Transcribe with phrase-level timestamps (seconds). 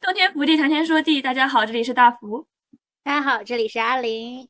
[0.00, 1.20] 洞天福地，谈天说地。
[1.20, 2.46] 大家好，这里是大福。
[3.02, 4.48] 大家好，这里是阿林。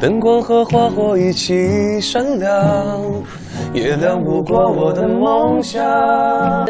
[0.00, 3.24] 灯光和花火一起闪亮。
[3.74, 5.84] 月亮不过我的梦想。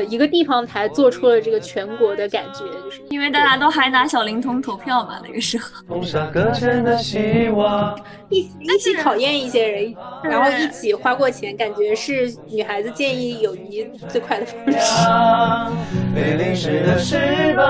[0.08, 5.66] 一个地方台做出了这个全国的感觉，就是因为大家都还拿小灵通投票嘛，那个时候。
[8.30, 14.78] 一一起考验一些人，然后一起花过钱，感觉是女孩子建议友谊最快的方式。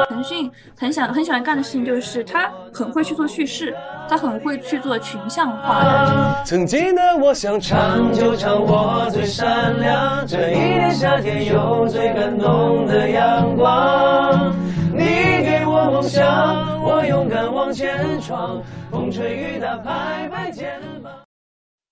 [0.09, 3.73] 腾讯很想很喜欢干的事情就是他很会去做叙事，
[4.09, 6.42] 他很会去做群像化。
[6.45, 9.09] 曾经的我想唱就唱我。
[9.18, 14.54] 最闪亮，这一年夏天有最感动的阳光。
[14.92, 15.00] 你
[15.44, 18.62] 给我梦想，我勇敢往前闯。
[18.92, 21.12] 风吹雨打，拍拍肩膀。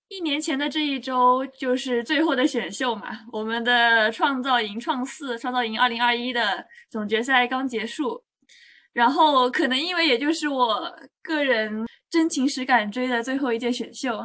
[0.07, 8.23] 一年前的这一周就是最后的选秀嘛，我们的创造营创四、创造营二零二一的总决赛刚结束，
[8.93, 10.89] 然后可能因为也就是我
[11.21, 14.17] 个人真情实感追的最后一届选秀。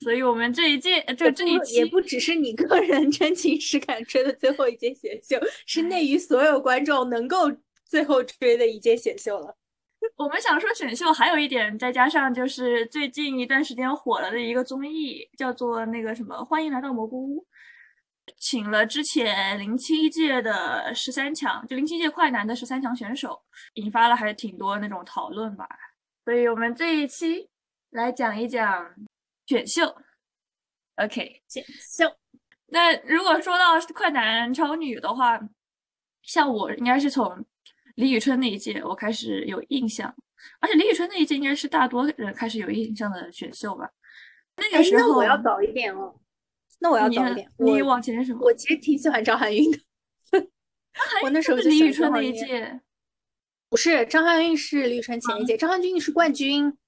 [0.00, 7.52] 所以，我们这一届，就这一期也不只是你个人真情实感追的最后一届选秀，是内娱所有观众能够
[7.84, 9.54] 最后追的一届选秀了。
[10.16, 17.40] 我们想说选秀，还有一点，再加上就是最近一段时间火了的一个综艺，叫做那个什么《欢迎来到蘑菇屋》，
[18.38, 23.42] 请了之前零七届的十三强，就零七届快男的十三强选手，
[23.74, 25.68] 引发了还挺多那种讨论吧。
[26.24, 27.50] 所以我们这一期
[27.90, 28.94] 来讲一讲。
[29.50, 29.82] 选秀
[30.94, 32.16] ，OK，选秀。
[32.66, 35.40] 那如果说到快男超女的话，
[36.22, 37.44] 像我应该是从
[37.96, 40.14] 李宇春那一届我开始有印象，
[40.60, 43.90] 而且李宇春那一届应该是大多人开始有印象的选秀吧。
[44.56, 46.14] 那个时候我要早一点哦。
[46.78, 47.50] 那我要早一点。
[47.58, 48.38] 你往前什么？
[48.44, 49.78] 我其实挺喜欢张含韵的。
[51.24, 52.80] 我那时候李宇春那一届，
[53.68, 56.78] 不是张含韵是李宇春前一届，张含韵是冠军，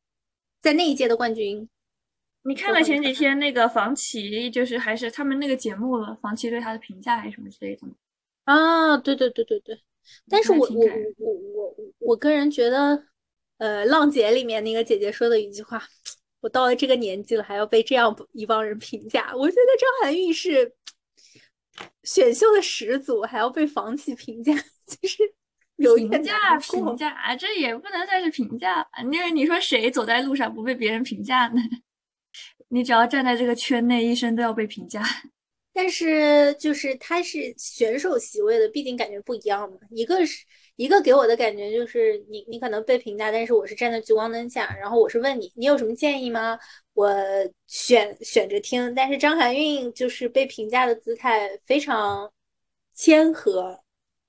[0.61, 1.69] 在那一届的冠军。
[2.44, 7.92] 你看了前几天那个房琪，就是还是他们那个节目了，房琪对他的评价还是什么之类的吗？
[8.44, 9.80] 啊，对对对对对。
[10.28, 10.84] 但是我我
[11.19, 13.06] 我我我个人觉得，
[13.58, 15.80] 呃，浪姐里面那个姐姐说的一句话，
[16.41, 19.32] 我到了这个年纪了，还要被这样一帮人评价。
[19.36, 20.74] 我觉得张含韵是
[22.03, 25.22] 选秀的始祖，还要被房琪评价，就是
[25.78, 28.84] 有评价评价，这也不能算是评价。
[29.12, 31.60] 因为你说谁走在路上不被别人评价呢？
[32.75, 35.03] 你只要站在这个圈内，一生都要被评价。
[35.75, 39.77] 但是就是他是选手席位的，毕竟感觉不一样嘛。
[39.91, 40.44] 一个是
[40.77, 46.59] 一个给我的感觉就是你你可能被评价，但是我是站在聚光灯下，然后我是问你，你有什么建议吗？
[46.94, 47.15] 我
[47.66, 48.94] 选选着听。
[48.94, 52.33] 但是张含韵就是被评价的姿态非常
[52.94, 53.78] 谦和。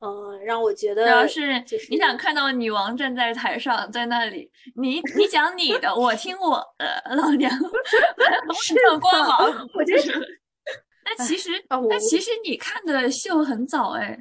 [0.04, 7.50] 嗯，让我觉得主要是你想看到女王站在台上，在那里，你你讲你的，我听我的，老娘
[8.52, 10.12] 上光芒，我就是。
[11.06, 11.52] 那其实，
[11.90, 14.18] 那其实你看的秀很早哎，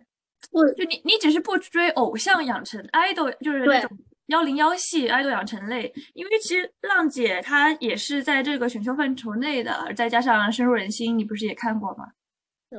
[0.50, 3.88] 我就你你只是不追偶像养成 idol，就是那种
[4.26, 12.06] 幺零幺系 idol 养成类，因为其实浪姐她也是在这个选秀范畴内的，再加上深入人心，你不是也看过吗？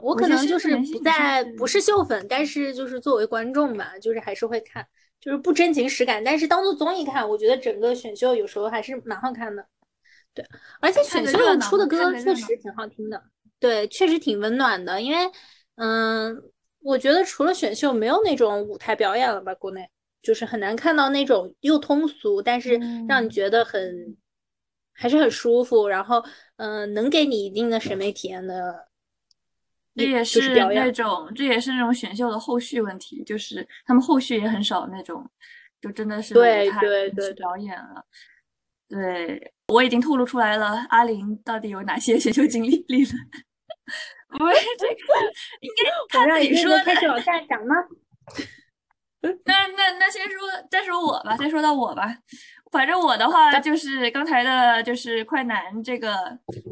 [0.02, 4.86] 我可能就是不在不是秀粉，但是就是作为观众吧，就是还是会看，
[5.20, 9.66] 就是不真情实感，但是当做综艺看，我觉得整个选秀有时候还是蛮好看的。
[10.34, 10.44] 对，
[10.80, 13.22] 而且选秀出的歌确实挺好听的，
[13.60, 15.00] 对，确实挺温暖的。
[15.00, 15.30] 因为，
[15.76, 16.42] 嗯，
[16.82, 19.54] 我觉得除了选秀，没有那种舞台表演了吧？
[19.54, 19.88] 国内
[20.24, 24.18] 就是很难看到那种又通俗，但是让你觉得很
[24.92, 26.24] 还是很舒服，然后
[26.56, 28.88] 嗯，能给你一定的审美体验的。
[29.96, 35.30] 这也是那种，这也是那种选秀的后续问题，就是他们后续也很少那种，
[35.80, 38.06] 就真的是对对对表演了。
[38.90, 42.84] 对我已经透露出来了，阿玲到底有哪些选秀经历？
[42.90, 43.12] 历了？
[44.30, 44.94] 不是这个，
[45.62, 47.76] 应该他自己说开始往下讲吗？
[49.46, 52.04] 那那那先说，再说我吧，再说到我吧。
[52.74, 56.16] 反正我的话就是刚才的，就是快男这个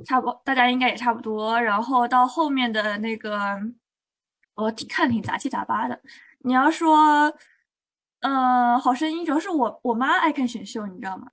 [0.04, 1.62] 差不，大家应该也差不多。
[1.62, 3.56] 然后到后面的那个，
[4.56, 6.02] 我看挺杂七杂八的。
[6.40, 7.32] 你要说，
[8.22, 11.28] 嗯，好声音主要是我我妈爱看选秀，你知道吗？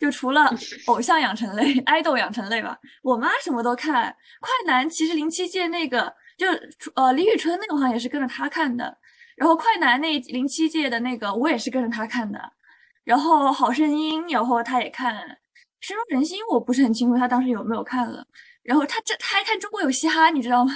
[0.00, 0.50] 就除了
[0.88, 4.04] 偶像养成类、爱豆养成类吧，我妈什么都看。
[4.40, 6.46] 快男其实零七届那个，就
[6.94, 8.96] 呃李宇春那个好像也是跟着他看的。
[9.36, 12.52] 然后快男那零七届的那个，我也是跟着他看的。
[13.04, 15.14] 然后好声音，然后他也看
[15.80, 18.26] 深入人心，我不是很清楚他当时有没有看了。
[18.62, 20.72] 然后他这他还看中国有嘻哈，你知道吗？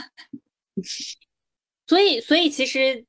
[1.86, 3.02] 所以，所以其实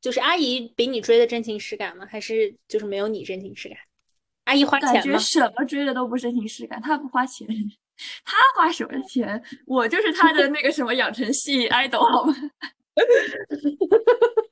[0.00, 2.06] 就是阿姨比你追的真情实感吗？
[2.08, 3.76] 还是就是没有你真情实感？
[4.44, 4.94] 阿姨花钱吗？
[4.94, 7.46] 感觉什么追的都不真情实感，他不花钱，
[8.24, 9.42] 他花什么钱？
[9.66, 12.32] 我就是他的那个什么养成系 idol 好吗？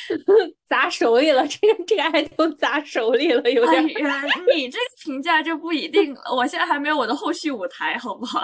[0.68, 3.84] 砸手里了，这个这个爱豆砸手里了，有点。
[3.84, 8.42] 你这个评价就不一定了，我现在还没有我的后续舞台，好不好？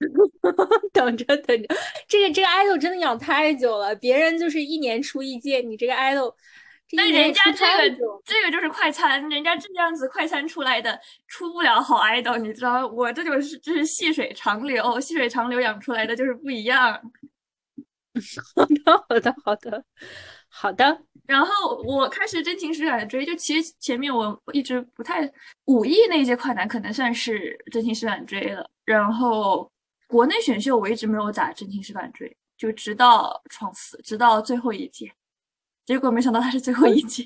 [0.92, 1.68] 等着等着，
[2.08, 6.34] 这个这个 idol 真的养太久了，别人就是一年出一届，你这个 idol，
[6.92, 12.86] 那人家这个这个就是快餐，人家这样子快餐出来的，出不了好 idol，你知道？
[12.86, 17.00] 我这就是这是细水长流，细水长流养出来的就是不一样。
[18.54, 19.84] 好的，好的，好的，
[20.56, 21.02] 好的。
[21.26, 25.28] 然后我开始真情实感的追，就其实前面我一直不太
[25.64, 28.70] 武艺那一届快男可能算是真情实感追了。
[28.84, 29.68] 然后
[30.06, 35.12] 国内选秀我一直没有咋真情实感追，就直到创四，直到最后一届，
[35.84, 37.24] 结果没想到他是最后一届。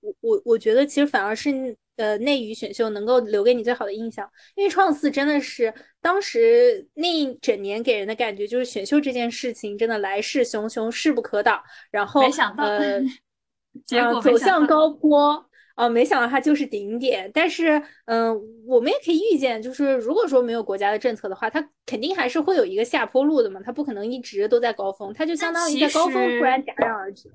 [0.00, 1.76] 我我我觉得其实反而是。
[1.96, 11.62] 呃，内娱选秀能够留给你最好的印象，因为创四真的是当时那一整年给人的感觉就是选秀这件事情真的来势汹汹，势不可挡。
[11.90, 13.00] 然后没想到，呃，
[13.86, 17.30] 结果走向高坡啊，没想到它就是顶点。
[17.32, 18.34] 但是，嗯，
[18.66, 27.30] 我们也可以预见，就是如果说没有国家的政策的话，它肯定还是会有一个下坡路的嘛，它不可能一直都在高峰，它就相当于在高峰突然戛然而止。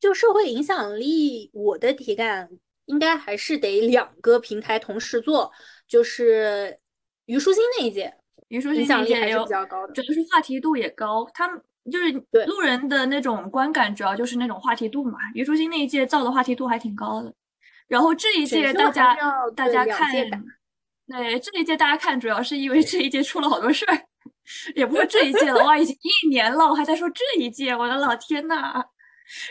[0.00, 2.48] 就社会影响力，我的体感。
[2.86, 5.50] 应该还是得两个平台同时做，
[5.86, 6.78] 就是
[7.26, 8.12] 虞书欣那一届，
[8.48, 11.28] 虞书欣影响力还是比较高的，主要是话题度也高。
[11.32, 12.12] 他们就是
[12.46, 15.18] 路人的那种观感，主要就是那种话题度嘛。
[15.34, 17.32] 虞书欣那一届造的话题度还挺高的。
[17.88, 19.16] 然后这一届大家
[19.54, 20.12] 大家看，
[21.06, 23.98] 对这一届大家看，主要是因为这一届出了好多事儿，
[24.74, 28.82] 也不是这一届了，哇，已经一年了，我还在说这一届，我的老天呐！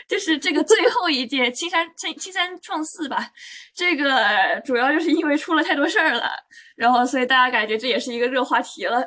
[0.06, 3.30] 就是这个最后一届青山青青山创四吧，
[3.74, 6.30] 这个主要就是因为出了太多事儿了，
[6.76, 9.06] 然后所以大家感觉这也是一个热话题了。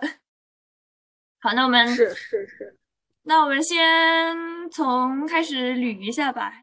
[1.39, 2.77] 好，那我们是是是，
[3.23, 4.35] 那我们先
[4.71, 6.53] 从开始捋一下吧。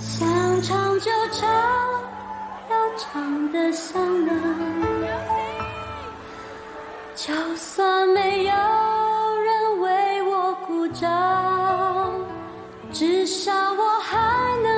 [0.00, 1.48] 想唱就唱，
[2.70, 4.36] 要唱的响亮，
[7.14, 8.52] 就算没有
[9.40, 11.55] 人为我鼓掌。
[12.98, 14.16] 至少我还
[14.62, 14.75] 能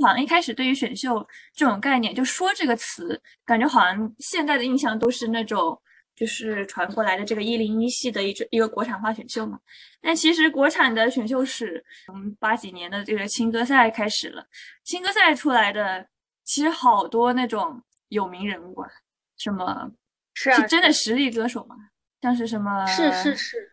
[0.00, 5.80] 好像一开始对于选秀这种概念，就说这个词，感觉好像现在的印象都是那种
[6.16, 9.58] 就是传过来的这个一零一系的一一个国产化选秀嘛。
[10.00, 14.46] 但其实国产的选秀史，从八几年的这个青歌赛开始了，
[14.84, 16.06] 青歌赛出来的
[16.44, 18.88] 其实好多那种有名人物啊，
[19.36, 19.90] 什么
[20.34, 21.76] 是是真的实力歌手嘛，
[22.22, 23.70] 像是什么是是是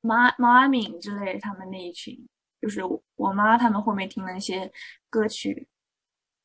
[0.00, 2.18] 毛毛阿敏之类他们那一群。
[2.62, 2.80] 就是
[3.16, 4.70] 我妈他们后面听的那些
[5.10, 5.66] 歌曲，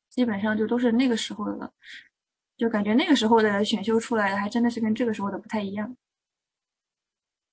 [0.10, 1.72] 基本上就都是那个时候的，
[2.58, 5.96] 就感觉那个时候的选秀出来的还真的是跟这个时候的不太一样。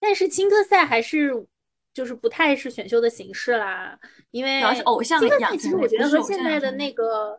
[0.00, 1.46] 但是青歌赛还是
[1.92, 3.98] 就是不太是选秀的形式啦，
[4.30, 7.38] 因为主要是偶像青歌赛其实我觉得和现在的那个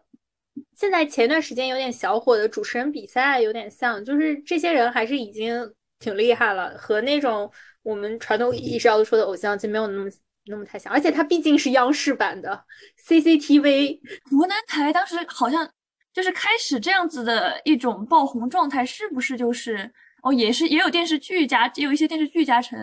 [0.76, 7.52] 现在前段时间有点小火的主持人比赛有点像，就是这些人还是已经挺厉害了，和那种
[7.82, 10.08] 我们传统意义上说的偶像其实没有那么。
[10.48, 12.66] 那么太像，而且它毕竟是央视版的
[13.08, 14.00] CCTV。
[14.30, 15.70] 湖南台当时好像
[16.14, 22.80] 就是开始这样子的一种爆红状态，是不是就是哦，也是也有电视剧加，也有一些电视剧加成，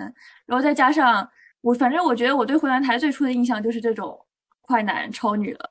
[0.46, 1.28] 然后再加上
[1.60, 4.18] 我，反正我觉得我对湖南台最初的印象就是这种
[4.60, 5.70] 快男超女了，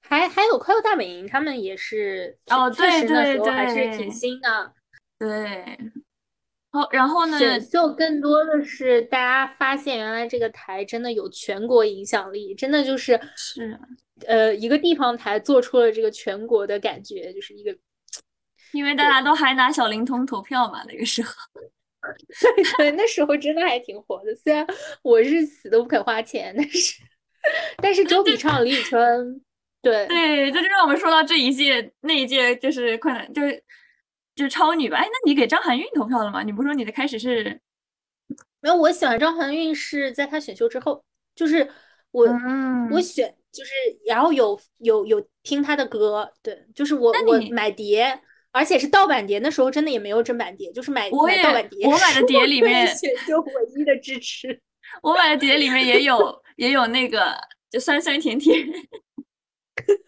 [0.00, 4.72] 还还有快乐大本营，他们也是哦，对对对，还是挺新的，
[5.18, 5.78] 对。
[6.78, 7.36] 好，然后呢？
[7.36, 13.76] 选秀更多的是大家发现，原来这个台真的有全国影响力，真的就是是，
[14.26, 17.76] 呃，一个地方台做出了这个全国的感觉，就是一个，
[18.72, 21.32] 因为大家都还拿小灵通投票嘛，那个时候，
[22.78, 24.32] 对，那时候真的还挺火的。
[24.36, 24.64] 虽然
[25.02, 27.02] 我是死都不肯花钱，但是，
[27.78, 29.40] 但是周笔畅、李宇春，
[29.82, 33.60] 对对，这就让我们说到这一届那一届就是快男就是
[34.38, 34.98] 就是超女吧。
[34.98, 36.44] 哎，那你给张含韵投票了吗？
[36.44, 37.60] 你不说你的开始是？
[38.60, 41.04] 没有，我喜欢张含韵是在她选秀之后，
[41.34, 41.68] 就是
[42.12, 42.24] 我
[42.92, 43.70] 我选就是，
[44.06, 48.20] 然后有有有听她的歌，对，就是我我买碟，
[48.52, 51.84] 而且是盗版碟，那时候真的也没有正版碟，就是买买盗版碟。
[51.86, 54.60] 我买的 碟里面选秀唯一的支持，
[55.02, 57.36] 我买的碟里面也有也有那个
[57.70, 58.56] 就酸酸甜甜。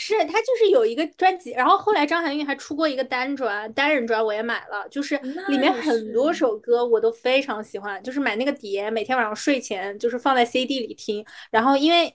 [0.00, 12.14] 是他就是有一个专辑，然后后来张含韵还出过一个单专，单人专我也买了，就是里面很多首歌我都非常喜欢，就是买那个碟，每天晚上睡前就是放在 CD 里听，然后因为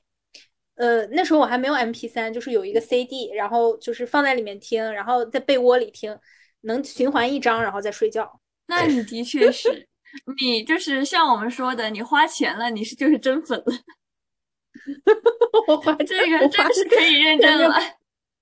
[0.75, 6.17] 呃那时候我还没有 MP 三就是有一个 CD，然后就是放在里面听，然后在被窝里听，
[6.61, 8.39] 能循环一张，然后再睡觉。
[8.67, 9.85] 那你的确是，
[10.41, 13.73] 你就是像我们说的，你花钱了，你是就是真粉了。
[15.67, 17.75] 我花这个真是可以认证了，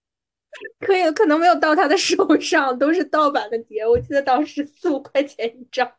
[0.86, 3.86] 可以可能没有到他的手上，都是盗版的碟。
[3.88, 5.89] 我记得当时四五块钱一张，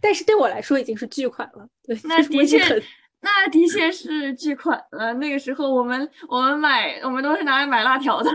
[0.00, 1.68] 但是对我来说已经是巨款了。
[1.84, 2.82] 对，那的确，
[3.20, 5.14] 那的确是巨款了。
[5.14, 8.30] 那个时候我们我们买，我们都是拿来买辣条的。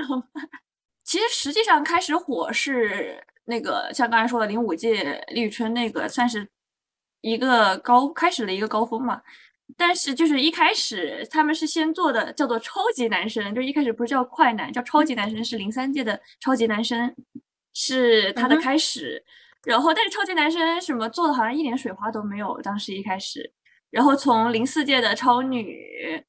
[1.04, 6.48] 其实实际上开始火是那个像刚才说的零五届李宇春那个，算是
[7.22, 9.22] 一个高开始的一个高峰嘛。
[9.78, 17.16] 但是就是一开始他们是先做的叫做超级男生，就一开始不是叫快男，叫超级男生是零三届的超级男生，
[17.74, 19.24] 是他的开始。
[19.64, 23.54] 然后但是超级男生什么做的好像一点水花都没有，当时一开始。
[23.92, 26.24] 然后从零四届的超女，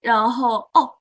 [0.00, 0.98] 然后哦，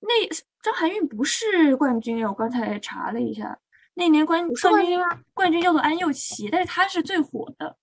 [0.00, 0.28] 那
[0.62, 3.58] 张含韵不是冠军，我刚才查了一下，
[3.94, 5.00] 那年冠冠军
[5.32, 7.76] 冠军叫做安又琪，但是她是最火的。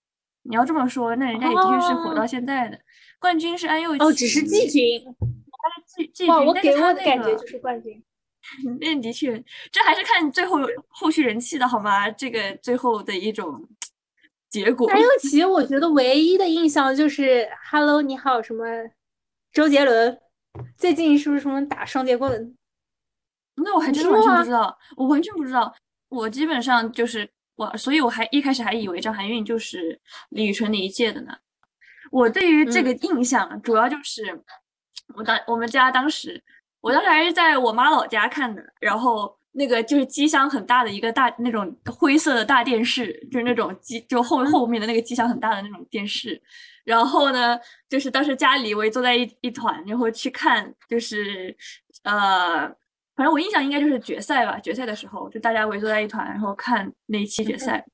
[0.43, 2.79] 你要这么说，那人家也的确是火到现在的。
[3.19, 4.99] 冠军是安又哦，只是季军，
[5.85, 8.03] 季季军，我给我的感觉就是冠军。
[8.79, 12.09] 那的确，这还是看最后后续人气的好吗？
[12.11, 13.67] 这个最后的一种
[14.49, 14.87] 结果。
[14.89, 18.63] 安又琪，我觉得唯一的印象就是，Hello，你好，什么？
[19.51, 20.19] 周杰伦
[20.77, 22.55] 最近是不是什么打双截棍？
[23.55, 25.73] 那我还真的完全不知道，我完全不知道。
[26.09, 31.35] 我基本上就是我，所以我还一开始还以为张含韵就是李宇春那一届的呢。
[32.11, 34.41] 我对于这个印象，主要就是
[35.15, 36.41] 我当我们家当时，
[36.81, 46.41] 我当时还是在我妈老家看的，然后那个就是机箱很大的一个大那种灰色的大电视，就是那种机就后后面的那个机箱很大的那种电视，
[46.83, 47.59] 然后呢，
[47.89, 51.55] 就是当时家里围坐在一一团，然后去看，就是
[52.03, 52.67] 呃，
[53.15, 57.85] 反正我印象应该就是决赛吧，决赛的时候就大家围坐在一团，然后看那一期决赛。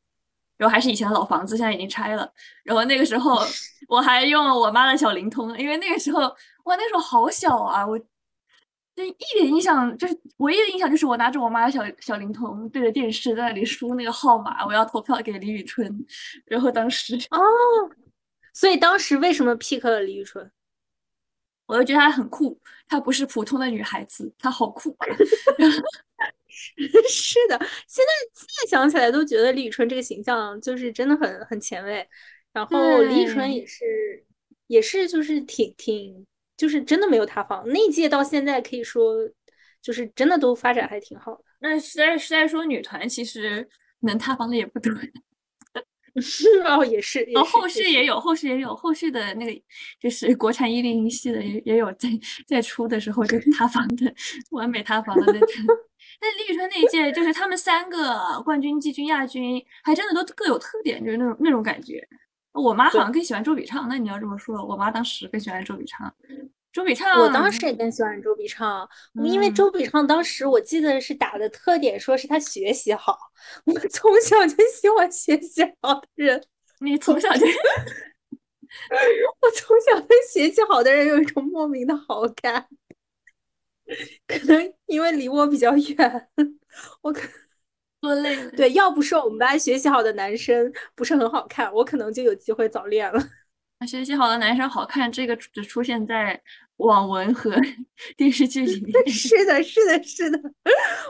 [0.62, 2.32] 然后还是以前的老房子，现在已经拆了。
[2.64, 3.40] 然后那个时候
[3.88, 6.20] 我还用了我妈的小灵通，因为那个时候
[6.66, 16.06] 哇，那时候好小啊，我就一点印象就是唯一的印象就是我拿着我妈的小小灵通对着电视在那里输那个号码，我要投票给李宇春。
[16.46, 17.40] 然后当时哦，
[18.54, 20.52] 所以当时为什么 pick 了李宇春？
[21.66, 24.96] 我就觉得她很酷，她不是普通的女孩子，她好酷。
[27.10, 32.08] 是的，现在现在想起来都觉得李宇春这个形象就是真的很很前卫。
[32.54, 33.86] 然后李宇春也是
[34.68, 36.26] 也是就是挺挺
[36.58, 39.16] 就是真的没有塌房，那届到现在可以说
[39.82, 41.44] 就是真的都发展还挺好的。
[41.60, 43.68] 那实在实在说女团其实
[44.02, 44.94] 能塌房的也不多。
[46.22, 47.22] 是哦，也是。
[47.34, 49.62] 然后后续也有，后续也有，后续的那个
[49.98, 52.10] 就是国产一零一系的也也有在
[52.46, 54.14] 在出的时候就塌房的，
[54.50, 55.48] 完美塌房的那种。
[56.20, 62.08] 那李宇春那一届，就是他们三个冠军、季军、亚军，还真的都各有特点，就是那种那种感觉。
[62.54, 66.14] 我妈好像更喜欢周笔畅，那你要这么说，我妈当时更喜欢周笔畅。
[66.74, 68.88] 周笔畅，我当时也更喜欢周笔畅，
[69.24, 73.18] 因为周笔畅当时我记得是打的特点，说是他学习好。
[73.66, 76.42] 我从小就喜欢学习好的人。
[76.80, 77.46] 你从小就，
[79.42, 82.68] 我从小对学习好的人有一种莫名的好感。
[84.28, 86.28] 可能因为离我比较远，
[87.02, 87.28] 我可
[88.00, 88.36] 多累。
[88.52, 93.22] 对，要不是我们班学习好的男生不是很好看，我可能就有机会早恋了。
[93.88, 96.40] 学习好的男生好看，这个只出现在
[96.78, 97.52] 网文和
[98.16, 99.08] 电视剧里面。
[99.10, 100.40] 是的，是的，是的。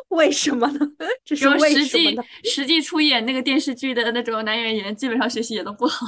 [0.07, 0.79] 为什么呢？
[1.25, 2.23] 这是为什么呢？
[2.45, 6.05] 实际出演那个电视剧的那种男演员，基本上学习也都不好。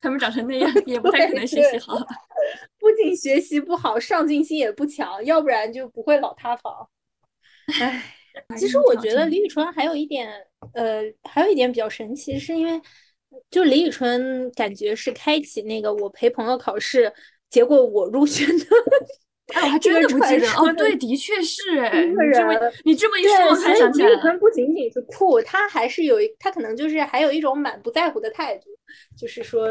[0.00, 1.96] 他们长成那样， 也不太可能学习好。
[2.78, 6.88] 不仅学习不好，上进心也不强，要不然就不会老塌房。
[7.80, 8.02] 唉，
[8.56, 10.28] 其实我觉得李宇春还有一点，
[10.74, 12.80] 呃，还有一点比较神奇，是因为
[13.50, 17.12] 就李宇春感觉是开启那个我陪朋友考试，
[17.48, 18.64] 结果我入选的
[19.54, 20.72] 哎，我还真的不记得哦。
[20.76, 24.08] 对，的确是哎，你这么你这么一说，我才想起来。
[24.08, 28.70] 李宇春不仅仅是酷，他还是有一，他可能就是还有一种满不在乎的态度，
[29.16, 29.66] 就是说，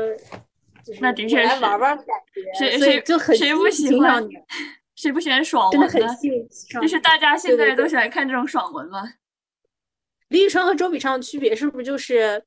[1.00, 4.24] 那的确来玩玩感觉，谁谁就很谁不喜欢，
[4.96, 6.08] 谁不喜欢爽文呢？
[6.82, 9.02] 就是大家现在都喜欢看这种爽文嘛。
[10.30, 12.44] 李宇春和周笔畅的区别是不是就是？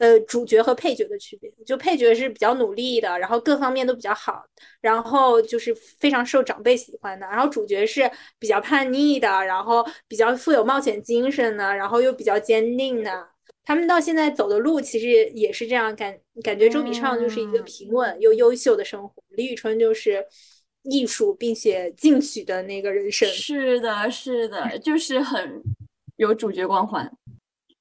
[0.00, 4.42] 呃，主角和配角的区别，就配角是比较努力的，然后各方面都比较好，
[4.80, 13.28] 然后就是非常受长辈喜欢的，然后主角是比较叛逆的，然后比较富有冒险精神的，然后又比较坚定的。
[13.62, 20.24] 他们到现在走的路其实也是这样，感感觉周笔畅就是一个平稳又优秀的生活，李宇春就是
[20.84, 23.28] 艺术并且进取的那个人生。
[23.28, 25.62] 是的，是的，就是很
[26.16, 27.12] 有主角光环。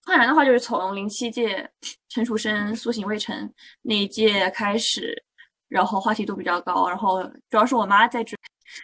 [0.09, 1.69] 快男的话，就是从零七届
[2.09, 5.23] 陈楚生苏醒未成那一届开始，
[5.67, 8.35] 然后话题度比较高，然后主要是我妈在追，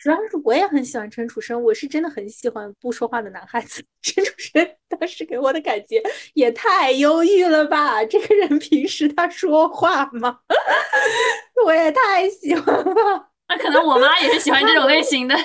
[0.04, 3.84] 主要是我也很喜欢陈楚生，我是真的很喜欢不说话的男孩子。
[4.04, 6.00] 陈楚生当时给我的感觉
[6.36, 8.06] 也太忧郁了吧？
[8.06, 10.38] 这个人平时他说话吗？
[11.66, 13.32] 我也太喜欢了。
[13.48, 15.36] 那可能我妈也是喜欢这种类型的。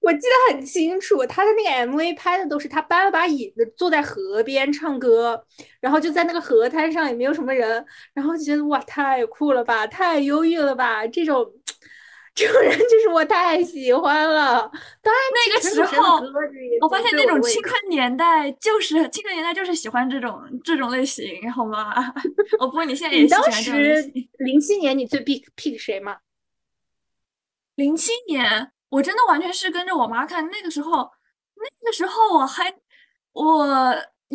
[0.00, 5.44] 我记得很清楚，他的那个 MV 拍的都是他搬了把椅子坐在河边唱歌，
[5.78, 11.46] 然后就在那个河滩上也没有什么人，然后就觉得哇太酷了吧，太忧郁了吧，这种
[12.34, 14.70] 这种人就是我太喜欢了。
[15.02, 16.16] 当然那个时候，
[16.80, 21.92] 我发现那种青春年代就是青春年代就是喜欢这种这种类型，好吗？
[22.58, 24.28] 我 不过你现在也喜欢这种类型。
[24.38, 26.16] 零七年你最 pick pick 谁吗？
[27.74, 28.72] 零七年。
[28.90, 31.10] 我真的完全是跟着我妈看，那个时候，
[31.56, 32.74] 那个时候我还
[33.32, 33.66] 我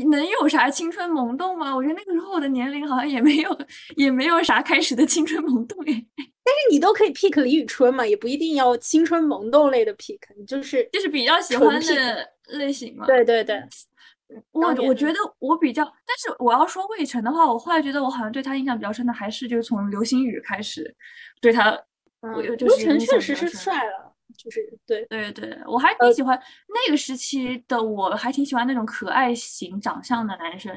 [0.10, 1.76] 能有啥青春萌动吗？
[1.76, 3.58] 我觉得那个时候我的年龄好像也没有
[3.96, 6.06] 也没有啥开始的青春萌动哎。
[6.46, 13.06] 但是你都可以 pick 李宇春嘛，也不一定要青春萌动类的 pick，就是就是比较喜欢的类型嘛。
[13.08, 13.60] 对对对，
[14.52, 20.96] 我我觉得我比较，但是我要说魏晨的话，我后来觉得我好像对他印象比较深的还是就是从流星雨开始
[21.42, 21.72] 对他，
[22.22, 24.05] 嗯魏晨确实是帅了。
[24.38, 30.76] 就是对对对，我还挺喜欢那个时期的，我还挺喜欢那种可爱型长相的男生，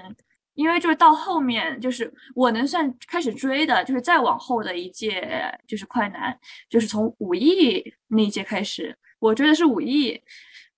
[0.55, 10.21] 因为就是到后面，就是我能算开始追的，就是再往后的一届就是快男，就是从武艺那一届开始，我追的是武艺，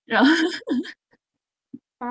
[0.05, 0.31] 然后
[1.99, 2.07] 哦，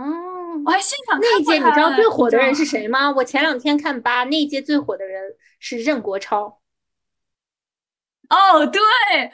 [0.65, 3.11] 我还现场那一届，你知道最火的人是谁吗？
[3.11, 6.60] 我前两天看八那一届最火的人是任国超。
[8.31, 8.81] 哦，对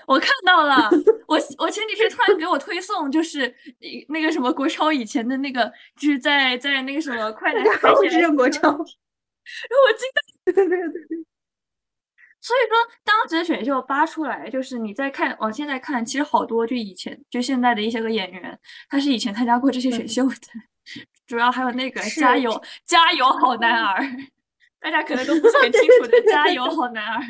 [0.06, 0.90] 我看到了，
[1.28, 3.54] 我我前几天突然给我推送，就是
[4.08, 8.82] 那个什么国超以前的那个，就是在在那个什么快男海选国超，然后
[9.86, 11.26] 我惊呆， 对对对对。
[12.40, 20.36] 所以说，当时的选秀扒出来，就是你再看往现在看，其实好多就以前就现在的一些个演员，他是以前参加过这些选秀的，
[21.26, 24.00] 主要还有那个加油加油好男儿，
[24.80, 27.20] 大家可能都不是很清楚的加油好男儿。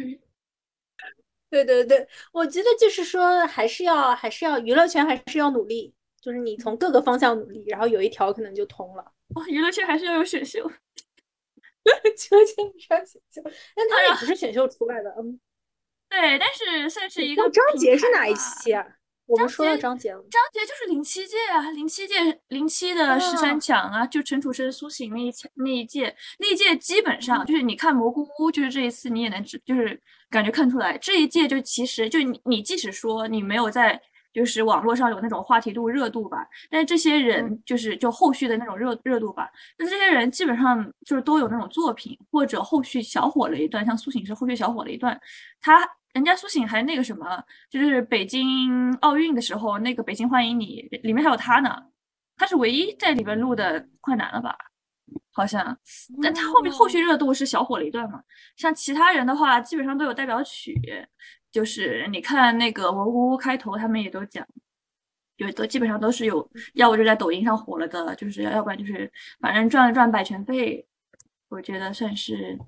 [1.51, 9.03] 对对对，我觉得就是说，还是要还是要娱乐圈还是要努力，就是你从各个方向努力，然后有一条可能就通了。
[9.35, 10.63] 哦，娱乐圈还是要有选秀，
[12.17, 13.43] 求求你上选秀，
[13.75, 15.39] 但他也不是选秀出来的，嗯。
[16.09, 17.51] 对，但是算是一个。
[17.51, 18.87] 张杰是哪一期啊？
[19.27, 30.01] 我们说张杰，张杰就是零七届啊，零七届零七的十三强啊，就陈楚生、苏醒那一那一届，那一届基本上就是你看蘑菇屋，就是这一次你也能知，就是
[30.31, 34.01] 感觉看出来这一届就其实就你你即使说你没有在
[34.33, 45.19] 就是网络上有那种话题度热度吧，但是这些人就是就后续的那种热热度吧，那这些人基本上就是都有那种作品或者后续小火了一段，像苏醒是后续小火了一段，
[45.61, 45.87] 他。
[46.13, 51.77] 人家苏醒还那个什么，就是北京奥运的时候，那个《北京欢迎你》里面还有他呢，
[52.39, 54.57] 他是唯一在里边录的快男了吧？
[55.33, 55.77] 好像，
[56.23, 58.23] 但他后面后续热度是小火了一段嘛。
[58.57, 60.75] 像其他人的话，基本上都有代表曲，
[61.53, 64.47] 就是你看那个蘑菇屋开头，他们也都讲，
[65.37, 70.87] 有都基本上都是有，要不就在抖音上火了的，就是要不然就是反正赚了赚版权费，
[71.49, 72.59] 我觉得算是。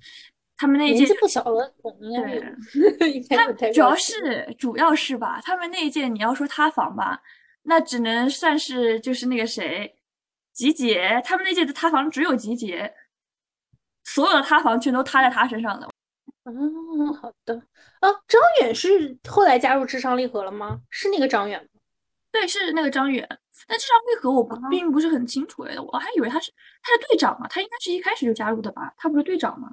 [0.61, 7.23] 他们那一届不小了，对， 他主要是主要是吧，他们那一届你要说塌房吧，
[7.63, 9.95] 那只能算是就是那个谁，
[10.59, 12.93] 集结，他们那届的塌房只有集结，
[14.03, 15.89] 所有的塌房全都塌在他身上了。
[16.43, 17.55] 嗯，好的，
[18.01, 20.81] 啊，张远是后来加入智商励合了吗？
[20.91, 21.81] 是那个张远吗？
[22.33, 23.25] 对，是那个张远。
[23.69, 28.93] 那至上励合我不并不是很清楚哎，我还以为他是他是队长嘛，他应该是一开始就加入的吧？
[28.97, 29.71] 他不是队长吗？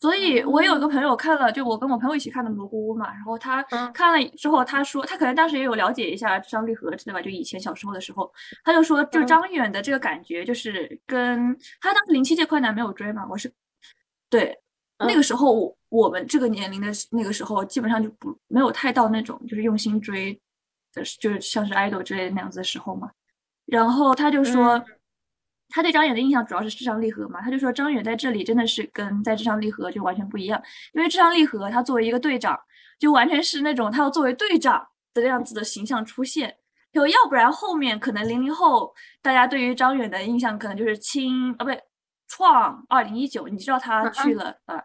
[0.00, 7.20] 所以我有个朋友看了，就我跟我朋友一起看的《蘑菇屋》嘛，然后他嗯看了之后，他说他可能当时也有了解一下张力和对吧？
[7.20, 8.32] 就以前小时候的时候，
[8.62, 13.52] 他就说，就嗯张远的这个感觉，就是跟他当时零七届快男没有追嘛，我是
[14.30, 14.56] 对
[15.00, 20.32] 那嗯个时候我我们这个年龄的那个时候，基本上就不没有太到那种就是用心追
[20.94, 23.10] 的，就是像是 idol 之类的那样子的时候嘛。
[23.66, 24.78] 然后他就说。
[24.78, 24.84] 嗯
[25.70, 30.60] 他对张远的印象主要是智商励合嘛，他就说张远在这里真的是跟在智商励合就完全不一样，
[30.94, 32.58] 因为智商励合他作为一个队长，
[32.98, 36.56] 就完全是那种他要作为队长的这样子的形象出现，
[36.90, 41.82] 就要不然后面可能零零后大家对于张远的印象可能就是青啊不对，
[42.28, 44.82] 创二零一九，你知道他去了啊，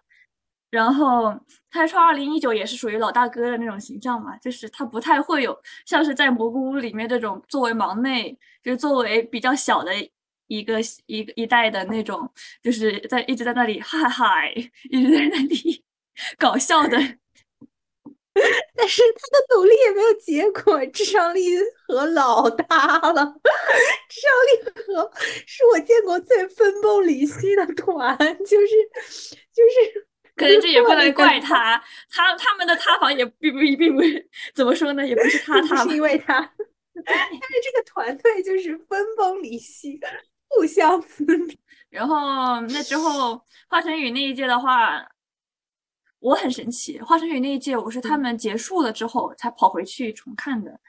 [0.69, 1.33] 然后
[1.71, 9.91] 他创二零一九也是属于老大哥的那种形象嘛，就是他不太会有像是在蘑菇屋里面这种作为忙内，就是作为比较小的。
[10.47, 14.53] 一个一个一代的那种，就是在一直在那里嗨嗨，
[14.89, 15.83] 一直在那里
[16.37, 16.97] 搞笑的。
[18.75, 21.41] 但是他的努力也没有结果，智商力
[21.87, 23.35] 和老大了。
[24.09, 25.11] 智商力和
[25.45, 28.67] 是我见过最分崩离析的团，就是
[29.53, 30.07] 就是。
[30.35, 31.79] 可能这也不能怪他，
[32.09, 34.01] 他他们的塌房也并不并不
[34.55, 36.37] 怎么说呢，也不是他塌，是因为他。
[37.05, 39.99] 但是这个团队就是分崩离析，
[40.55, 41.59] 互相撕逼。
[41.89, 45.07] 然后那之后，华晨宇那一届的话，
[46.19, 46.99] 我很神奇。
[47.01, 50.79] 华晨宇那一届，我是他们结束了之后才跑回去重看的。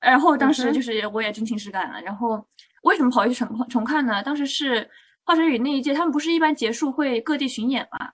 [0.00, 2.00] 然后当时就是我也真情实感了。
[2.00, 2.46] 然后
[2.82, 4.22] 为什么跑回去重重看呢？
[4.22, 4.88] 当时是
[5.24, 8.10] 华晨宇那一届，他们不是一般结束会各地巡演嘛？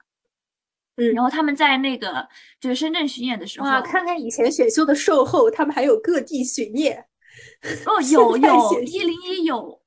[0.96, 2.28] 嗯，然后他们在那个
[2.60, 7.06] 就是深圳巡演的时候，哇，看看以前选秀的售后，他们还有各地巡演。
[7.86, 9.81] 哦， 有有，一零一有，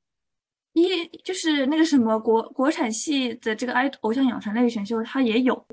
[0.75, 5.65] 一就是那个什么国国产系的这个爱偶像养成类选秀，它也有。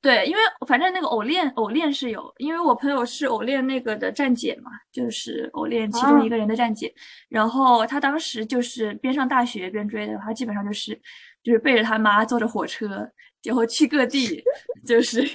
[0.00, 6.92] 对，因为反正那个偶练偶练是有，因为我朋友是偶练那个的站姐嘛，就是偶练其中一个人的站姐，
[7.28, 10.98] 然后他当时就是边上大学边追的，他基本上就是
[11.42, 13.08] 就是背着他妈坐着火车，
[13.42, 14.42] 然后去各地，
[14.86, 15.22] 就是。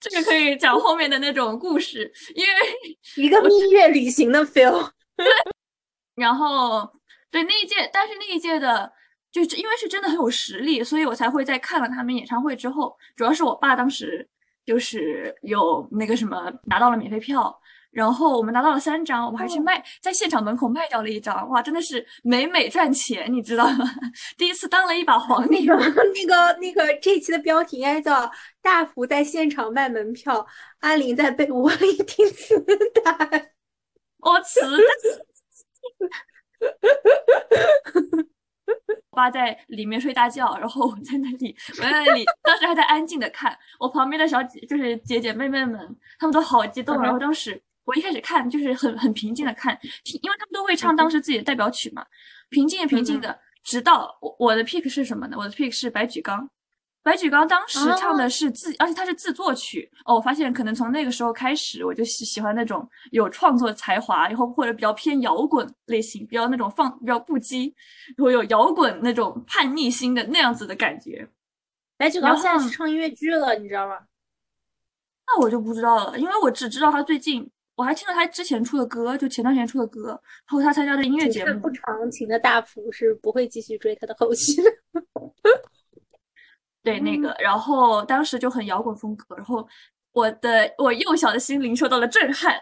[0.00, 2.52] 这个可以讲后面的那种故事，因为
[3.16, 4.90] 一个蜜月旅行的 feel。
[5.16, 5.26] 对，
[6.14, 6.88] 然后
[7.30, 8.92] 对那一届，但是那一届的，
[9.32, 14.28] 就是因为是真的很有实力，所以我才会在看了他们演唱会之后，主要是我爸当时
[14.64, 17.54] 就是有那个什么拿到了免费票，
[17.90, 23.84] 然后我们拿到了三张，我们还去卖，在现场门口卖掉了一张，哇，真的是美美赚钱，你知道吗？
[24.38, 25.60] 第一次当了一把黄牛。
[25.60, 28.30] 那个、那个、那个，这期的标题应该叫
[28.62, 30.46] “大福在现场卖门票，
[30.80, 32.58] 阿林在被窝里 听磁
[33.04, 33.52] 带
[34.20, 34.60] ”。我磁
[39.10, 45.78] 我爸在里面睡大觉，然后我在那里，我在那里，当时还在安静的看，我旁边的小姐就是姐姐妹妹们，
[46.18, 47.00] 她们都好激动。
[47.00, 49.78] 然后当时我一开始看就是很很平静的看，
[50.22, 52.04] 因为他们都会唱当时自己的代表曲嘛，
[52.50, 55.36] 平静平静的，直到我我的 pick 是什么呢？
[55.38, 56.50] 我的 pick 是白举纲。
[57.04, 60.14] 白举纲当时唱的是自，而且他是自作曲哦。
[60.14, 67.70] 我发现可能从那个时候开始，我就喜喜欢那种有创作才华，然后或者比较偏摇滚类型，比较那种放比较不羁，
[68.16, 71.28] 然后有摇滚那种叛逆心的那样子的感觉。
[71.98, 73.98] 白举纲现在是唱音乐剧了，你知道吗？
[75.26, 81.60] 那我就不知道了，因为我只知道他最近，我还听了他之前出的歌，就前段时间出的歌，然后他参加的音乐节目。
[81.60, 84.70] 不长情的大福是不会继续追他的后续的。
[86.84, 89.66] 对那个，然后当时就很摇滚风格，然后
[90.12, 92.54] 我的我幼小的心灵受到了震撼，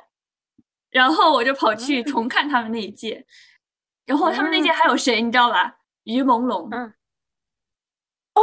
[0.90, 3.26] 然后我就跑去重看他们那一届，
[4.06, 5.78] 然后他们那届还有谁你知道吧？
[6.04, 6.68] 于朦胧。
[6.70, 6.94] 嗯。
[8.34, 8.42] 哦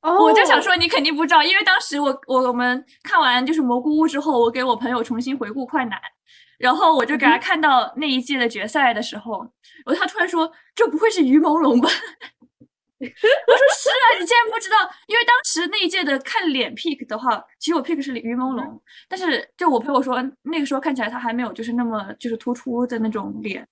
[0.00, 5.98] 哦，我就想说你肯定不知道，因为当时我我我们看完就是蘑菇屋之后，我给我朋友重新回顾快男，
[6.58, 9.46] 然后我就给他看到那一届的决赛的时候，
[9.86, 11.88] 我他突然说这不会是于朦胧吧？
[13.00, 14.76] 我说是啊，你竟然不知道？
[15.06, 23.66] 因为当时那一届的看脸 pick 的话，其实我 pick 是于朦胧，但是就我朋友说那个时候看起来他还没有就是那么就是突出的那种脸，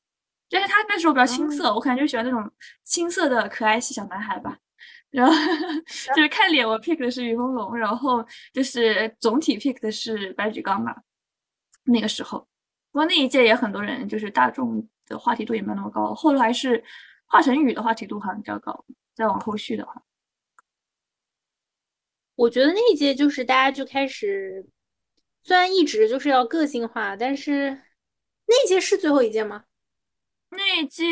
[0.51, 2.51] 但是他那时候比较青涩，嗯我可能就喜欢那种
[2.85, 4.59] 青涩的可爱系小男孩吧。
[5.11, 5.33] 然后
[6.17, 10.97] 就是看脸，我 pick 的是于朦胧，然后就是总体 pick 的是白举纲吧。
[11.85, 12.41] 那个时候，
[12.91, 16.83] 不过那一届也很多人就是大众的话题度也没有那么高，后来是
[17.27, 18.85] 华晨宇的话题度好像比较高。
[19.15, 20.03] 再往后续的话，
[22.35, 24.67] 我觉得那一届就是大家就开始，
[25.43, 27.71] 虽然一直就是要个性化，但是
[28.47, 29.65] 那一届是最后一届吗？
[30.51, 31.05] 那一届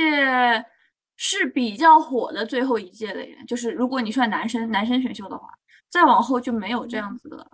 [1.16, 5.58] 是比较火的最后一届的，就是如果你算男生男生选秀的话，
[5.88, 7.50] 再往后就没有这样子的了。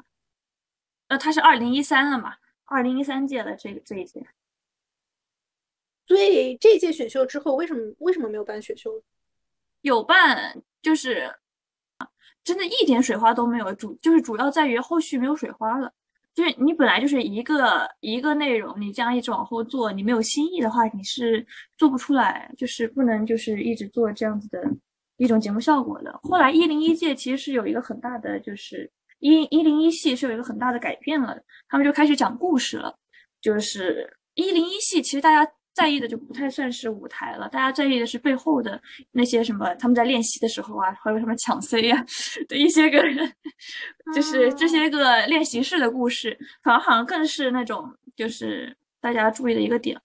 [1.09, 4.26] 那，他是二零一三了嘛，二零一三届的这个这一届。
[6.06, 9.02] 所以这届选秀之后，为什么为什么没有办选秀？
[9.82, 11.32] 有伴，就是
[12.42, 15.92] 真的一点水花都没有，主就是主要在于后续没有水花了。
[16.34, 21.46] 就是你本来就是一个一个内容，你这样一直往后做，你没有新意的话，你是
[21.78, 24.62] 做不出来，就是不能就是一直做这样子的
[25.16, 26.20] 一种节目效果的。
[26.22, 32.94] 后来一零一届其实是有一个很大的，就是一一零一系是有一个很大的改变了，他们就开始讲故事了。
[33.40, 35.50] 就是一零一系其实大家。
[35.76, 38.80] 在意的就不太算是舞台了，大家在意的是背后的
[39.12, 42.02] 那些什么，他们在练习的时候啊，还有什么抢 C 呀
[42.48, 42.98] 的一些个，
[44.14, 50.00] 就是这些个练习室的故事，反而好像更是那种就是大家注意的一个点，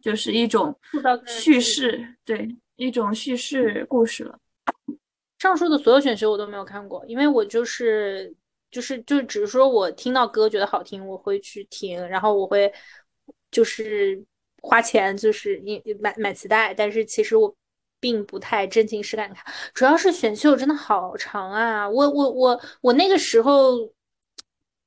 [0.00, 0.74] 就是一种
[1.26, 4.38] 叙事，对，一种叙事故事了。
[5.38, 8.34] 上述的所有选秀我都没有看过，因为我就是
[8.70, 12.72] 就是就只是说我听到歌觉得好听，我会去听，然后我会
[13.50, 14.24] 就是。
[14.62, 17.54] 花钱就是你买买磁带，但是其实我
[17.98, 19.44] 并不太真情实感看，
[19.74, 21.88] 主要是选秀真的好长啊！
[21.88, 23.76] 我我我我那个时候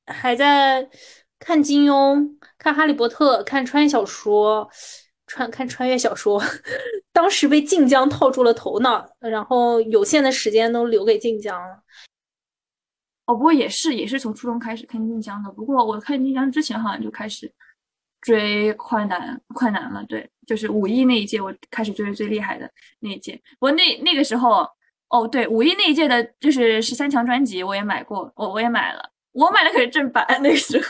[0.08, 0.90] 还在
[1.40, 4.70] 看金庸、看哈利波特、看穿越小说、
[5.28, 6.42] 穿看穿越小说，
[7.14, 11.84] 当时被晋江套住了头脑，然后有限的时间都留给晋江了。
[13.26, 17.54] 哦，不过也是也是从初中开始看晋江的，不过我看晋江之前好像就开始。
[18.24, 23.40] 追快男，快男了，对，就是五一那一届，我开始追最厉害的那一届。
[23.60, 24.68] 我那那个时候，
[25.10, 30.86] 哦，对，五一那一届的，就是十三强专辑，我也买过，我我也买了，我买的可是正版，那个时候。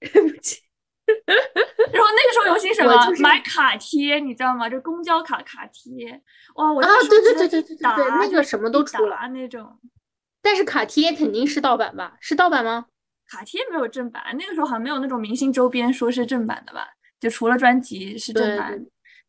[0.00, 0.60] 对不起。
[1.12, 2.94] 然后那个时候流行什么？
[3.20, 4.68] 买卡贴，你知道吗？
[4.68, 6.20] 就公交卡卡贴。
[6.54, 9.78] 哇，我啊，对对对对对对，那个什么都出了那种。
[10.40, 12.16] 但是卡贴肯定是盗版吧？
[12.20, 12.86] 是盗版吗？
[13.32, 16.86] 卡贴没有正版，那个时候好像没有那种明星周边说是正版的吧？
[17.18, 18.78] 就除了专辑是正版，